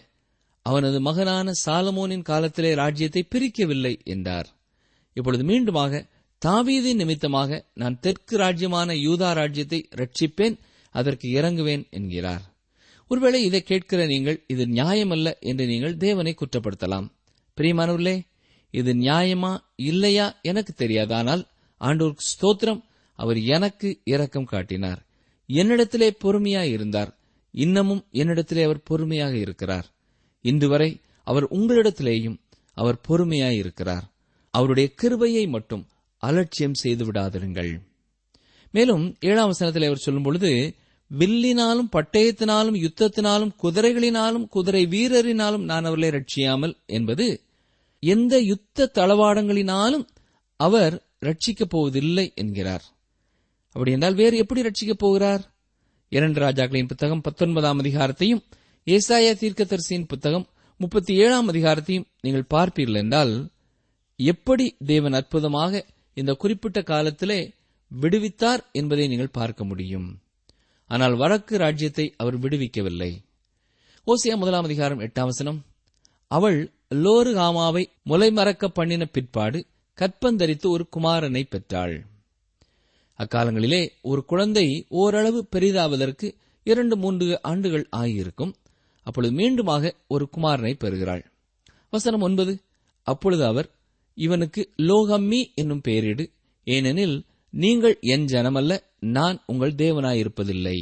அவனது 0.70 0.98
மகனான 1.08 1.52
சாலமோனின் 1.66 2.28
காலத்திலே 2.30 2.72
ராஜ்யத்தை 2.74 3.22
பிரிக்கவில்லை 3.34 3.94
என்றார். 4.14 4.48
இப்பொழுது 5.18 5.44
மீண்டுமாக 5.44 6.02
தாவீதின் 6.42 7.00
நிமித்தமாக 7.02 7.52
நான் 7.82 8.00
தெற்கு 8.00 8.36
ராஜ்யமான 8.38 8.90
யூதா 9.06 9.30
ராஜ்யத்தை 9.40 9.80
ரட்சிப்பேன் 10.02 10.56
அதற்கு 10.96 11.28
இறங்குவேன் 11.40 11.84
என்கிறார். 11.98 12.44
ஒருவேளை 13.12 13.40
இதை 13.44 13.62
கேட்கிற 13.64 14.02
நீங்கள் 14.06 14.38
இது 14.54 14.64
நியாயமல்ல 14.80 15.30
என்று 15.50 15.66
நீங்கள் 15.66 15.96
தேவனை 16.06 16.34
குற்றப்படுத்தலாம். 16.36 17.08
பிரியமானவர்களே 17.58 18.18
இது 18.74 18.92
நியாயமா 19.06 19.54
இல்லையா 19.90 20.28
எனக்கு 20.50 20.74
தெரியாது. 20.74 21.14
ஆனால் 21.20 21.44
ஆண்டோர் 21.82 22.26
ஸ்தோத்திரம் 22.30 22.82
அவர் 23.20 23.40
எனக்கு 23.56 23.88
இரக்கம் 24.14 24.50
காட்டினார். 24.54 25.00
என்னிடத்திலே 25.50 26.10
பொறுமையாக 26.24 26.74
இருந்தார். 26.76 27.12
இன்னமும் 27.54 28.04
என்னிடத்திலே 28.22 28.64
அவர் 28.64 28.86
பொறுமையாக 28.90 29.36
இருக்கிறார். 29.46 29.88
இன்று 30.42 30.70
வரை 30.70 31.00
அவர் 31.24 31.48
உங்களிடத்திலேயும் 31.48 32.38
அவர் 32.74 33.00
பொறுமையாயிருக்கிறார். 33.10 34.02
அவருடைய 34.52 34.90
கிருபையை 34.96 35.48
மட்டும் 35.48 35.88
அலட்சியம் 36.18 36.74
செய்து 36.74 37.12
விடாதிருங்கள். 37.12 37.82
மேலும் 38.72 39.16
ஏழாம் 39.20 39.48
வசனத்தில் 39.48 39.84
அவர் 39.84 39.98
சொல்லும் 39.98 40.24
பொழுது 40.24 40.74
வில்லினாலும் 41.20 41.90
பட்டயத்தினாலும் 41.92 42.88
யுத்தத்தினாலும் 42.88 43.50
குதிரைகளினாலும் 43.64 44.48
குதிரை 44.48 44.88
வீரரினாலும் 44.88 45.64
நான் 45.64 45.86
அவர்களை 45.86 46.10
ரட்சியாமல் 46.10 46.76
என்பது 46.86 47.42
எந்த 48.00 48.40
யுத்த 48.40 48.92
தளவாடங்களினாலும் 48.94 50.08
அவர் 50.56 51.04
ரட்சிக்கப் 51.22 51.70
போவதில்லை 51.70 52.32
என்கிறார். 52.36 52.84
அப்படி 53.68 53.92
என்றால் 53.92 54.16
வேறு 54.16 54.38
எப்படி 54.38 54.62
ரட்சிக்கப் 54.62 54.98
போகிறார்? 54.98 55.54
இரண்டு 56.10 56.42
ராஜாக்களின் 56.42 56.88
புத்தகம் 56.88 57.22
பத்தொன்பதாம் 57.22 57.82
அதிகாரத்தையும் 57.82 58.42
ஏசாயா 58.96 59.32
தீர்க்கதரிசியின் 59.40 60.08
புத்தகம் 60.12 60.46
முப்பத்தி 60.80 61.14
ஏழாம் 61.24 61.48
அதிகாரத்தையும் 61.52 62.06
நீங்கள் 62.26 62.52
பார்ப்பீர்கள் 62.54 63.00
என்றால் 63.02 63.34
எப்படி 64.20 64.66
தேவன் 64.92 65.16
அற்புதமாக 65.20 65.82
இந்த 66.18 66.32
குறிப்பிட்ட 66.34 66.80
காலத்திலே 66.82 67.40
விடுவித்தார் 67.92 68.62
என்பதை 68.72 69.06
நீங்கள் 69.08 69.36
பார்க்க 69.40 69.64
முடியும். 69.64 70.08
ஆனால் 70.90 71.16
வடக்கு 71.16 71.56
ராஜ்யத்தை 71.58 72.06
அவர் 72.18 72.38
விடுவிக்கவில்லை. 72.40 73.12
ஓசியா 74.08 74.38
முதலாம் 74.38 74.68
அதிகாரம் 74.70 75.04
எட்டாம் 75.08 75.30
வசனம் 75.32 75.60
அவள் 76.32 76.60
லோரு 77.04 77.34
காமாவை 77.40 77.84
முலைமறக்க 78.10 78.68
பண்ணின 78.80 79.06
பிற்பாடு 79.06 79.62
கற்பந்தரித்து 79.98 80.68
ஒரு 80.76 80.86
குமாரனை 80.96 81.44
பெற்றாள். 81.50 81.96
அக்காலங்களிலே 83.20 83.82
ஒரு 84.02 84.24
குழந்தை 84.26 84.68
ஓரளவு 85.02 85.42
பெரிதாவதற்கு 85.56 86.28
இரண்டு 86.68 86.96
மூன்று 86.98 87.28
ஆண்டுகள் 87.42 87.86
ஆகியிருக்கும். 88.02 88.54
அப்பொழுது 89.10 89.34
மீண்டுமாக 89.36 89.92
ஒரு 90.08 90.26
குமாரனை 90.38 90.74
பெறுகிறாள். 90.74 91.24
வசனம் 91.92 92.22
ஒன்பது. 92.22 92.54
அப்பொழுது 93.08 93.44
அவர் 93.46 93.68
இவனுக்கு 94.18 94.62
லோகம்மி 94.78 95.42
என்னும் 95.54 95.82
பெயரிடு. 95.88 96.26
ஏனெனில் 96.68 97.16
நீங்கள் 97.54 97.96
என் 98.02 98.26
ஜனமல்ல 98.26 98.74
நான் 99.00 99.38
உங்கள் 99.46 99.74
தேவனாயிருப்பதில்லை. 99.74 100.78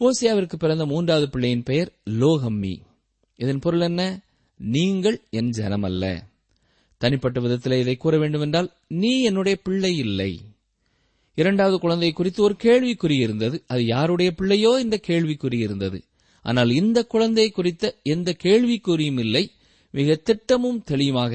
ஓசியாவிற்கு 0.00 0.56
பிறந்த 0.58 0.86
மூன்றாவது 0.86 1.30
பிள்ளையின் 1.30 1.62
பெயர் 1.62 1.90
லோகம்மி. 2.20 2.74
இதன் 3.36 3.58
பொருள் 3.58 3.80
என்ன? 3.80 4.02
நீங்கள் 4.58 5.18
என் 5.30 5.50
ஜனமல்ல. 5.50 6.04
தனிப்பட்ட 6.98 7.40
விதத்தில் 7.40 7.80
இதை 7.80 7.96
கூற 7.96 8.18
வேண்டுமென்றால் 8.18 8.68
நீ 8.88 9.12
என்னுடைய 9.22 9.58
பிள்ளை 9.62 9.92
இல்லை. 9.96 10.32
இரண்டாவது 11.34 11.78
குழந்தை 11.78 12.12
குறித்து 12.12 12.40
ஒரு 12.42 12.56
கேள்விக்குறி 12.62 13.18
இருந்தது 13.18 13.56
அது 13.66 13.82
யாருடைய 13.86 14.30
பிள்ளையோ 14.32 14.72
இந்த 14.80 14.96
கேள்விக்குறி 15.06 15.58
இருந்தது 15.58 15.98
ஆனால் 16.44 16.70
இந்த 16.80 16.98
குழந்தை 17.12 17.46
குறித்த 17.50 17.84
எந்த 18.12 18.30
கேள்விக்குறியும் 18.44 19.20
இல்லை. 19.24 19.44
மிக 19.94 20.14
திட்டமும் 20.28 20.80
தெளிவாக. 20.90 21.32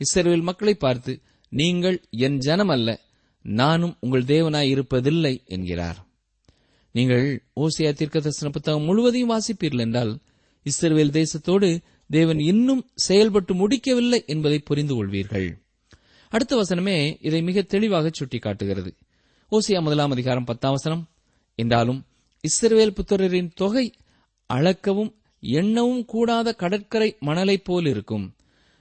இஸ்ரேல் 0.00 0.46
மக்களை 0.48 0.74
பார்த்து 0.84 1.12
நீங்கள் 1.52 1.98
என் 2.26 2.38
ஜனம் 2.38 2.72
அல்ல 2.74 2.88
நானும் 3.44 3.94
உங்கள் 4.04 4.24
தேவனாய் 4.24 4.72
இருப்பதில்லை 4.74 5.34
என்கிறார். 5.54 5.98
நீங்கள் 6.94 7.26
ஓசியா 7.62 7.90
தீர்க்க 7.92 8.16
தரிசன 8.20 8.50
புத்தகம் 8.50 8.86
முழுவதையும் 8.88 9.32
வாசிப்பீர்கள் 9.32 9.84
என்றால் 9.86 10.12
இஸ்ரேல் 10.66 11.14
தேசத்தோடு 11.18 11.68
தேவன் 12.10 12.40
இன்னும் 12.52 12.82
செயல்பட்டு 13.06 13.52
முடிக்கவில்லை 13.54 14.20
என்பதை 14.26 14.58
புரிந்து 14.68 14.94
கொள்வீர்கள். 14.94 15.48
அடுத்த 16.32 16.52
வசனமே 16.56 16.96
இதை 17.20 17.40
மிக 17.42 17.62
தெளிவாக 17.74 18.10
சுட்டிக்காட்டுகிறது. 18.18 18.90
ஓசியா 19.52 19.80
முதலாம் 19.80 20.14
அதிகாரம் 20.16 20.48
பத்தாம் 20.50 20.76
வசனம் 20.76 21.04
என்றாலும் 21.58 22.00
இஸ்ரேல் 22.44 22.96
புத்திரரின் 22.96 23.50
தொகை 23.54 23.86
அளக்கவும் 24.54 25.12
எண்ணவும் 25.40 26.04
கூடாத 26.04 26.52
கடற்கரை 26.52 27.16
மணலைப் 27.20 27.64
போல் 27.64 27.86
இருக்கும் 27.86 28.34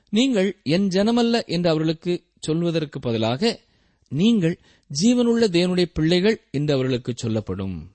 நீங்கள் 0.10 0.62
என் 0.64 0.88
ஜனமல்ல 0.88 1.46
என்று 1.46 1.70
அவர்களுக்கு 1.70 2.24
சொல்வதற்கு 2.40 3.00
பதிலாக 3.00 3.60
நீங்கள் 4.08 4.60
ஜீவனுள்ள 5.02 5.46
தேவனுடைய 5.48 5.86
பிள்ளைகள் 5.94 6.42
என்று 6.52 6.74
அவர்களுக்கு 6.74 7.14
சொல்லப்படும். 7.16 7.92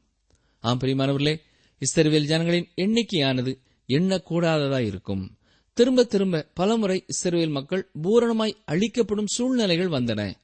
ஆம் 0.61 0.79
பிரியமானவர்களே 0.79 1.41
இஸ்ரவேல் 1.83 2.25
ஜனங்களின் 2.25 2.69
எண்ணிக்கையானது 2.77 3.53
எண்ணக்கூடாததாய் 3.89 4.87
இருக்கும். 4.87 5.39
திரும்ப 5.73 6.05
திரும்ப 6.05 6.49
பலமுறை 6.55 7.05
இஸ்ரேல் 7.07 7.49
மக்கள் 7.49 7.91
பூரணமாய் 8.03 8.57
அழிக்கப்படும் 8.65 9.27
சூழ்நிலைகள் 9.27 9.89
வந்தன. 9.89 10.35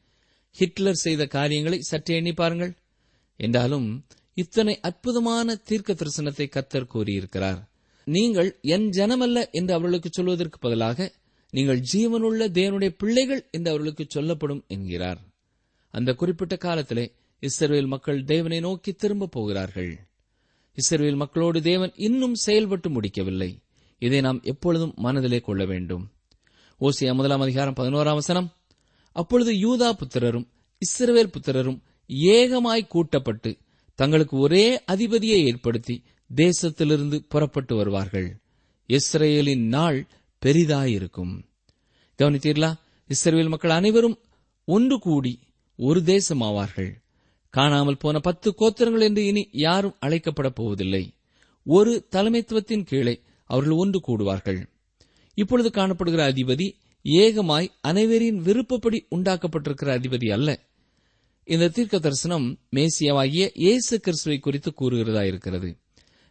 ஹிட்லர் 0.51 0.95
செய்த 0.95 1.27
காரியங்களை 1.27 1.81
சற்றே 1.81 2.17
எண்ணி 2.17 2.33
பாருங்கள். 2.33 2.77
என்றாலும் 3.37 4.05
இத்தனை 4.37 4.81
அற்புதமான 4.81 5.55
தீர்க்க 5.55 5.92
தரிசனத்தை 5.92 6.46
கத்தர் 6.49 6.92
கூறியிருக்கிறார். 6.94 7.61
நீங்கள் 8.07 8.59
என் 8.61 8.88
ஜனமல்ல 8.88 9.38
என்று 9.51 9.72
அவர்களுக்கு 9.75 10.11
சொல்வதற்கு 10.12 10.59
பதிலாக 10.59 11.14
நீங்கள் 11.51 11.81
ஜீவனுள்ள 11.92 12.42
தேவனுடைய 12.59 12.88
பிள்ளைகள் 12.88 13.49
என்று 13.51 13.70
அவர்களுக்கு 13.70 14.05
சொல்லப்படும் 14.09 14.64
என்கிறார். 14.68 15.20
அந்த 15.90 16.14
குறிப்பிட்ட 16.14 16.57
காலத்திலே 16.57 17.05
இஸ்ரேல் 17.38 17.87
மக்கள் 17.87 18.25
தேவனை 18.25 18.61
நோக்கி 18.61 18.92
திரும்ப 18.92 19.27
போகிறார்கள். 19.27 19.92
இஸ்ரேல் 20.72 21.14
மக்களோடு 21.14 21.62
தேவன் 21.62 21.92
இன்னும் 21.96 22.35
செயல்பட்டு 22.35 22.90
முடிக்கவில்லை. 22.90 23.51
இதை 23.99 24.20
நாம் 24.20 24.40
எப்பொழுதும் 24.42 24.94
மனதிலே 24.96 25.40
கொள்ள 25.40 25.64
வேண்டும். 25.64 26.05
ஓசியா 26.81 27.12
முதலாம் 27.14 27.40
அதிகாரம் 27.40 27.75
பதினோராம் 27.75 28.14
வசனம். 28.14 28.49
அப்பொழுது 29.12 29.53
யூதா 29.53 29.90
புத்திரரும் 30.01 30.46
இஸ்ரவேல் 30.83 31.33
புத்திரரும் 31.35 31.79
ஏகமாய் 32.35 32.90
கூட்டப்பட்டு 32.94 33.51
தங்களுக்கு 33.96 34.38
ஒரே 34.38 34.82
அதிபதியை 34.92 35.44
ஏற்படுத்தி 35.44 36.02
தேசத்திலிருந்து 36.37 37.24
புறப்பட்டு 37.28 37.76
வருவார்கள். 37.76 38.37
இஸ்ரேலின் 38.87 39.66
நாள் 39.66 40.06
பெரிதாயிருக்கும். 40.46 41.42
கவனித்தீர்களா? 42.18 42.74
இஸ்ரேல் 43.09 43.48
மக்கள் 43.48 43.70
அனைவரும் 43.70 44.18
ஒன்று 44.64 44.98
கூடி 44.98 45.38
ஒரு 45.76 46.00
தேசமாவார்கள். 46.00 46.92
காணாமல் 47.50 47.96
போன 47.96 48.18
பத்து 48.18 48.54
கோத்திரங்கள் 48.59 49.02
என்று 49.02 49.26
இனி 49.26 49.48
யாரும் 49.52 49.96
அழைக்கப்படப் 50.00 50.54
போவதில்லை. 50.54 51.12
ஒரு 51.64 52.06
தலைமைத்துவத்தின் 52.11 52.85
கீழே 52.85 53.20
அவர்கள் 53.44 53.72
ஒன்று 53.72 54.00
கூடுவார்கள். 54.06 54.66
இப்பொழுது 55.35 55.68
காணப்படுகிற 55.68 56.24
அதிபதி 56.32 56.72
ஏகமாய் 57.02 57.70
அனைவரின் 57.80 58.37
விருப்பப்படி 58.37 59.06
உண்டாக்கப்பட்டிருக்கிற 59.14 59.90
அதிபதி 59.98 60.32
அல்ல. 60.32 60.65
இந்த 61.48 61.68
தீர்க்க 61.68 61.98
தரிசனம் 61.98 62.59
மேசியாவாகிய 62.76 63.50
இயேசு 63.54 64.00
கிறிஸ்துவை 64.00 64.38
குறித்து 64.38 64.74
கூறுகிறதா 64.80 65.26
இருக்கிறது. 65.26 65.76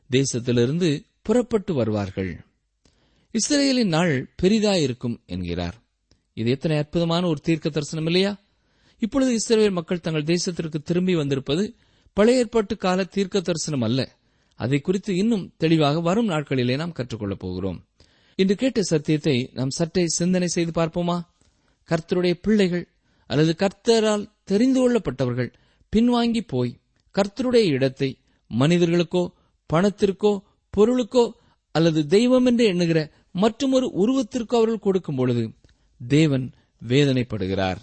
தேசத்திலிருந்து 0.10 1.06
புறப்பட்டு 1.22 1.74
வருவார்கள். 1.74 2.46
இஸ்ரேலின் 3.32 3.88
நாள் 3.88 4.30
பெரிதாயிருக்கும் 4.42 5.26
என்கிறார். 5.26 5.84
இது 6.34 6.50
எத்தனை 6.50 6.78
அற்புதமான 6.78 7.28
ஒரு 7.28 7.40
தீர்க்க 7.40 7.70
தரிசனம் 7.70 8.06
இல்லையா? 8.06 8.38
இப்பொழுது 8.98 9.34
இஸ்ரேல் 9.34 9.72
மக்கள் 9.72 10.00
தங்கள் 10.00 10.24
தேசத்திற்கு 10.24 10.76
திரும்பி 10.84 11.16
வந்திருப்பது 11.16 11.76
பழைய 12.14 12.40
ஏற்பாட்டு 12.40 12.78
கால 12.78 13.04
தீர்க்க 13.04 13.42
தரிசனம் 13.42 13.82
அல்ல. 13.82 14.18
அதை 14.56 14.80
குறித்து 14.80 15.16
இன்னும் 15.16 15.54
தெளிவாக 15.58 16.02
வரும் 16.02 16.30
நாட்களிலே 16.30 16.76
நாம் 16.76 16.92
கற்றுக்கொள்ளப் 16.92 17.40
போகிறோம். 17.40 17.88
இன்று 18.36 18.56
கேட்ட 18.56 18.82
சத்தியத்தை 18.82 19.50
நாம் 19.54 19.70
சற்றே 19.70 20.08
சிந்தனை 20.08 20.48
செய்து 20.48 20.72
பார்ப்போமா? 20.82 21.22
கர்த்தருடைய 21.90 22.34
பிள்ளைகள் 22.42 22.90
அல்லது 23.26 23.56
கர்த்தரால் 23.56 24.30
தெரிந்து 24.44 24.80
கொள்ளப்பட்டவர்கள் 24.80 25.54
பின்வாங்கி 25.94 26.42
போய் 26.48 26.80
கர்த்தருடைய 27.16 27.66
இடத்தை 27.78 28.18
மனிதர்களுக்கோ 28.52 29.32
பணத்திற்கோ 29.74 30.40
பொருளுக்கோ 30.78 31.32
அல்லது 31.72 32.08
தெய்வம் 32.08 32.46
என்று 32.46 32.66
எண்ணுகிற 32.66 33.12
மற்றொரு 33.32 33.88
உருவத்திற்கோ 34.02 34.56
அவர்கள் 34.56 34.80
கொடுக்கும் 34.80 35.16
பொழுது 35.16 35.54
தேவன் 36.02 36.54
வேதனைப்படுகிறார். 36.88 37.80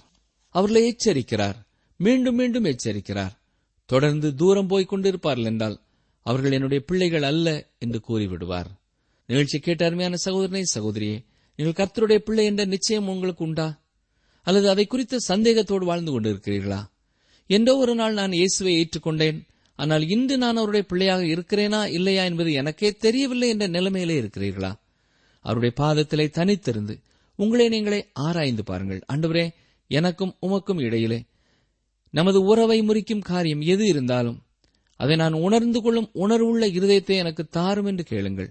அவர்களை 0.48 0.83
எச்சரிக்கிறார். 0.87 1.57
மீண்டும் 1.96 2.35
மீண்டும் 2.35 2.64
எச்சரிக்கிறார். 2.64 3.35
தொடர்ந்து 3.87 4.35
தூரம் 4.35 4.66
போய்க் 4.66 4.92
கொண்டிருப்பார்கள் 4.92 5.44
என்றால் 5.44 5.81
அவர்கள் 6.26 6.52
என்னுடைய 6.52 6.85
பிள்ளைகள் 6.85 7.22
அல்ல 7.22 7.74
என்று 7.78 8.00
கூறிவிடுவார். 8.09 8.70
நிகழ்ச்சி 9.26 9.59
கேட்ட 9.59 9.85
அருமையான 9.85 10.16
சகோதரனை 10.16 10.64
சகோதரியே 10.74 11.24
நீங்கள் 11.59 11.78
கர்த்தருடைய 11.81 12.18
பிள்ளை 12.18 12.44
என்ற 12.44 12.64
நிச்சயம் 12.64 13.09
உங்களுக்கு 13.09 13.44
உண்டா? 13.44 13.81
அல்லது 14.42 14.68
அதை 14.68 14.87
குறித்த 14.87 15.18
சந்தேகத்தோடு 15.28 15.85
வாழ்ந்து 15.85 16.12
கொண்டிருக்கிறீர்களா? 16.12 16.81
என்றோ 17.46 17.76
ஒரு 17.76 17.94
நாள் 17.94 18.12
நான் 18.12 18.33
இயேசுவை 18.33 18.72
ஏற்றுக்கொண்டேன். 18.81 19.38
ஆனால் 19.78 20.09
இன்று 20.09 20.38
நான் 20.38 20.57
அவருடைய 20.57 20.87
பிள்ளையாக 20.87 21.22
இருக்கிறேனா 21.24 21.81
இல்லையா 21.88 22.24
என்பது 22.24 22.52
எனக்கே 22.52 22.90
தெரியவில்லை 22.92 23.48
என்ற 23.48 23.66
நிலைமையிலே 23.66 24.16
இருக்கிறீர்களா? 24.20 24.72
அவருடைய 25.40 25.72
பாதத்திலே 25.81 26.26
தனித்திருந்து 26.31 26.94
உங்களை 27.38 27.68
நீங்களே 27.68 28.00
ஆராய்ந்து 28.12 28.64
பாருங்கள். 28.64 29.00
அன்றுவரே 29.12 29.46
எனக்கும் 29.90 30.37
உமக்கும் 30.46 30.81
இடையிலே 30.81 31.24
நமது 32.11 32.38
உறவை 32.42 32.83
முறிக்கும் 32.83 33.22
காரியம் 33.22 33.61
எது 33.61 33.85
இருந்தாலும் 33.87 34.38
அதை 34.96 35.16
நான் 35.16 35.33
உணர்ந்து 35.33 35.83
கொள்ளும் 35.83 36.11
உணர்வுள்ள 36.14 36.64
இருதயத்தை 36.68 37.14
எனக்கு 37.16 37.44
தாரும் 37.48 37.87
என்று 37.87 38.05
கேளுங்கள். 38.05 38.50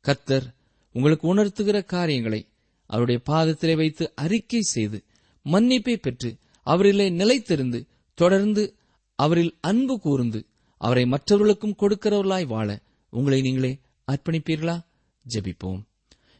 கர்த்தர் 0.00 0.46
உங்களுக்கு 0.94 1.34
உணர்த்துகிற 1.34 1.78
காரியங்களை 1.84 2.40
அவருடைய 2.86 3.20
பாதத்திலே 3.30 3.74
வைத்து 3.76 4.04
அறிக்கை 4.14 4.60
செய்து 4.60 4.98
மன்னிப்பை 5.42 5.96
பெற்று 5.96 6.36
அவரிலே 6.66 7.06
நிலைத்திருந்து 7.12 7.86
தொடர்ந்து 8.14 8.74
அவரில் 9.18 9.54
அன்பு 9.60 10.00
கூர்ந்து 10.00 10.46
அவரை 10.80 11.06
மற்றவர்களுக்கும் 11.06 11.76
கொடுக்கிறவர்களாய் 11.78 12.46
வாழ 12.46 12.80
உங்களை 13.10 13.40
நீங்களே 13.40 13.78
அர்ப்பணிப்பீர்களா? 14.12 14.76
ஜெபிப்போம். 15.24 15.80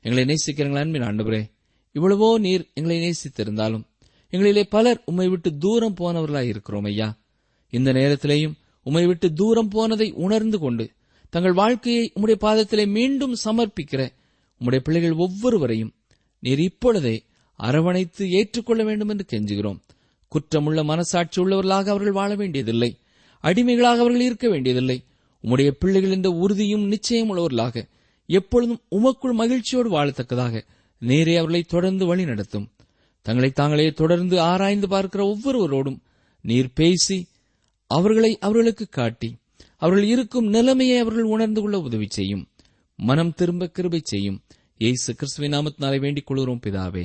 எங்களை 0.00 0.22
நேசிக்கிறீங்களா 0.24 0.78
அன்பின் 0.78 1.02
ஆண்டவரே 1.02 1.42
இவ்வளவோ 1.94 2.38
நீர் 2.38 2.70
எங்களை 2.74 2.96
நேசித்திருந்தாலும் 2.98 3.84
எங்களிலே 4.30 4.62
பலர் 4.68 5.02
உம்மை 5.04 5.28
விட்டு 5.28 5.58
தூரம் 5.58 5.94
போனவர்களாய் 5.94 6.48
இருக்கிறோம் 6.48 6.84
ஐயா. 6.84 7.18
இந்த 7.70 7.92
நேரத்திலேயும் 7.92 8.52
உம்மை 8.86 9.06
விட்டு 9.06 9.32
தூரம் 9.32 9.68
போனதை 9.68 10.12
உணர்ந்து 10.12 10.58
கொண்டு 10.58 10.90
தங்கள் 11.30 11.52
வாழ்க்கையை 11.52 12.12
உம்முடைய 12.14 12.36
பாதத்திலே 12.40 12.86
மீண்டும் 12.88 13.36
சமர்ப்பிக்கிற 13.44 14.02
உம்முடைய 14.60 14.78
பிள்ளைகள் 14.78 15.12
ஒவ்வொருவரையும் 15.12 15.92
நீர் 16.38 16.60
இப்பொழுதே 16.60 17.24
அரவணைத்து 17.62 18.30
ஏற்றுக்கொள்ள 18.30 18.82
வேண்டும் 18.84 19.08
என்று 19.08 19.24
கெஞ்சுகிறோம். 19.30 19.80
குற்றமுள்ள 20.32 20.84
மனசாட்சி 20.84 21.42
உள்ளவர்களாக 21.42 21.86
அவர்கள் 21.86 22.12
வாழ 22.12 22.34
வேண்டியதில்லை. 22.34 22.90
அடிமைகளாக 23.44 24.00
அவர்கள் 24.00 24.20
இருக்க 24.20 24.48
வேண்டியதில்லை. 24.48 24.98
உம்முடைய 25.42 25.70
பிள்ளைகள் 25.70 26.10
என்ற 26.10 26.28
உறுதியும் 26.30 26.86
நிச்சயம் 26.86 27.30
உள்ளவர்களாக 27.32 27.88
எப்பொழுதும் 28.28 28.80
உமக்குள் 28.88 29.32
மகிழ்ச்சியோடு 29.32 29.90
வாழத்தக்கதாக 29.90 30.62
நேரே 30.98 31.34
அவர்களை 31.36 31.62
தொடர்ந்து 31.62 32.06
வழி 32.06 32.24
நடத்தும். 32.24 32.66
தங்களை 33.22 33.50
தாங்களே 33.50 33.92
தொடர்ந்து 33.92 34.40
ஆராய்ந்து 34.40 34.88
பார்க்கிற 34.88 35.22
ஒவ்வொருவரோடும் 35.24 35.98
நீர் 36.40 36.72
பேசி 36.72 37.18
அவர்களை 37.86 38.38
அவர்களுக்கு 38.38 38.86
காட்டி 38.88 39.30
அவர்கள் 39.76 40.04
இருக்கும் 40.04 40.46
நிலைமையை 40.46 40.98
அவர்கள் 40.98 41.22
உணர்ந்து 41.22 41.60
கொள்ள 41.60 41.78
உதவி 41.78 42.06
செய்யும். 42.08 42.44
மனம் 42.98 43.34
திரும்ப 43.34 43.68
கிருபை 43.68 44.00
செய்யும். 44.04 44.38
ஏசு 44.78 45.14
கிறிஸ்துவின் 45.14 45.52
நாமத்தினாலே 45.52 45.98
வேண்டிக் 46.00 46.26
கொள்கிறோம் 46.26 46.60
பிதாவே. 46.62 47.04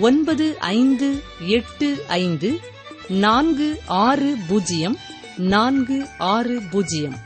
ஒன்பது 0.00 0.58
ஐந்து 0.58 1.22
எட்டு 1.38 2.04
ஐந்து 2.08 2.60
நான்கு 3.08 3.80
ஆறு 3.86 4.36
பூஜ்ஜியம் 4.48 4.96
நான்கு 5.36 6.08
ஆறு 6.18 6.62
பூஜ்ஜியம். 6.70 7.16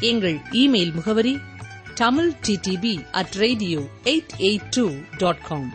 எங்கள் 0.00 0.40
இமெயில் 0.52 0.92
முகவரி 0.92 1.38
Tamil 1.94 2.32
DTP 2.46 3.10
at 3.10 3.34
radio 3.34 3.80
eight 4.04 4.34
eight 4.38 4.68
two 4.70 4.94
dot 5.16 5.42
com. 5.42 5.74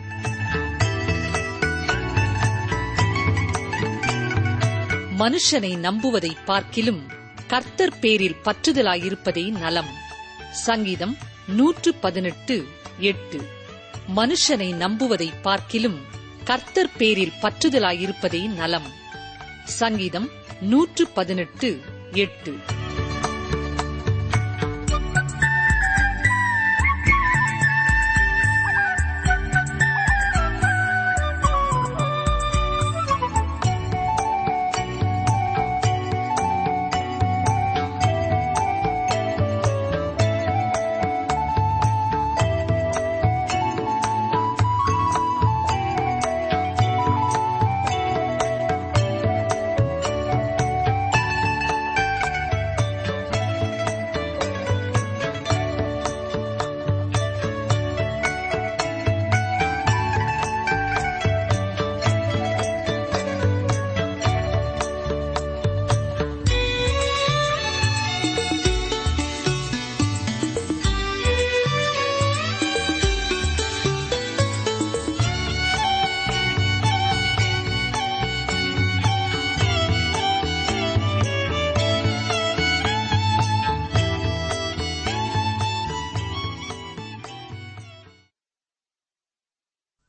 மனுஷனை 5.18 5.72
நம்புவதை 5.78 6.32
பார்க்கிலும் 6.44 7.02
கர்த்தர் 7.46 7.98
பேரில் 7.98 8.36
பற்றுதலாயிருப்பதே 8.44 9.50
நலம். 9.58 9.92
சங்கீதம் 10.50 11.16
நூற்று 11.46 11.94
பதினெட்டு 11.94 12.66
எட்டு. 12.98 13.48
மனுஷனை 14.16 14.72
நம்புவதை 14.74 15.32
பார்க்கிலும் 15.42 16.12
கர்த்தர் 16.44 16.90
பேரில் 16.96 17.32
பற்றுதலாயிருப்பதே 17.42 18.54
நலம். 18.54 18.92
சங்கீதம் 19.64 20.28
நூற்று 20.60 21.06
பதினெட்டு 21.06 21.80
எட்டு. 22.12 22.56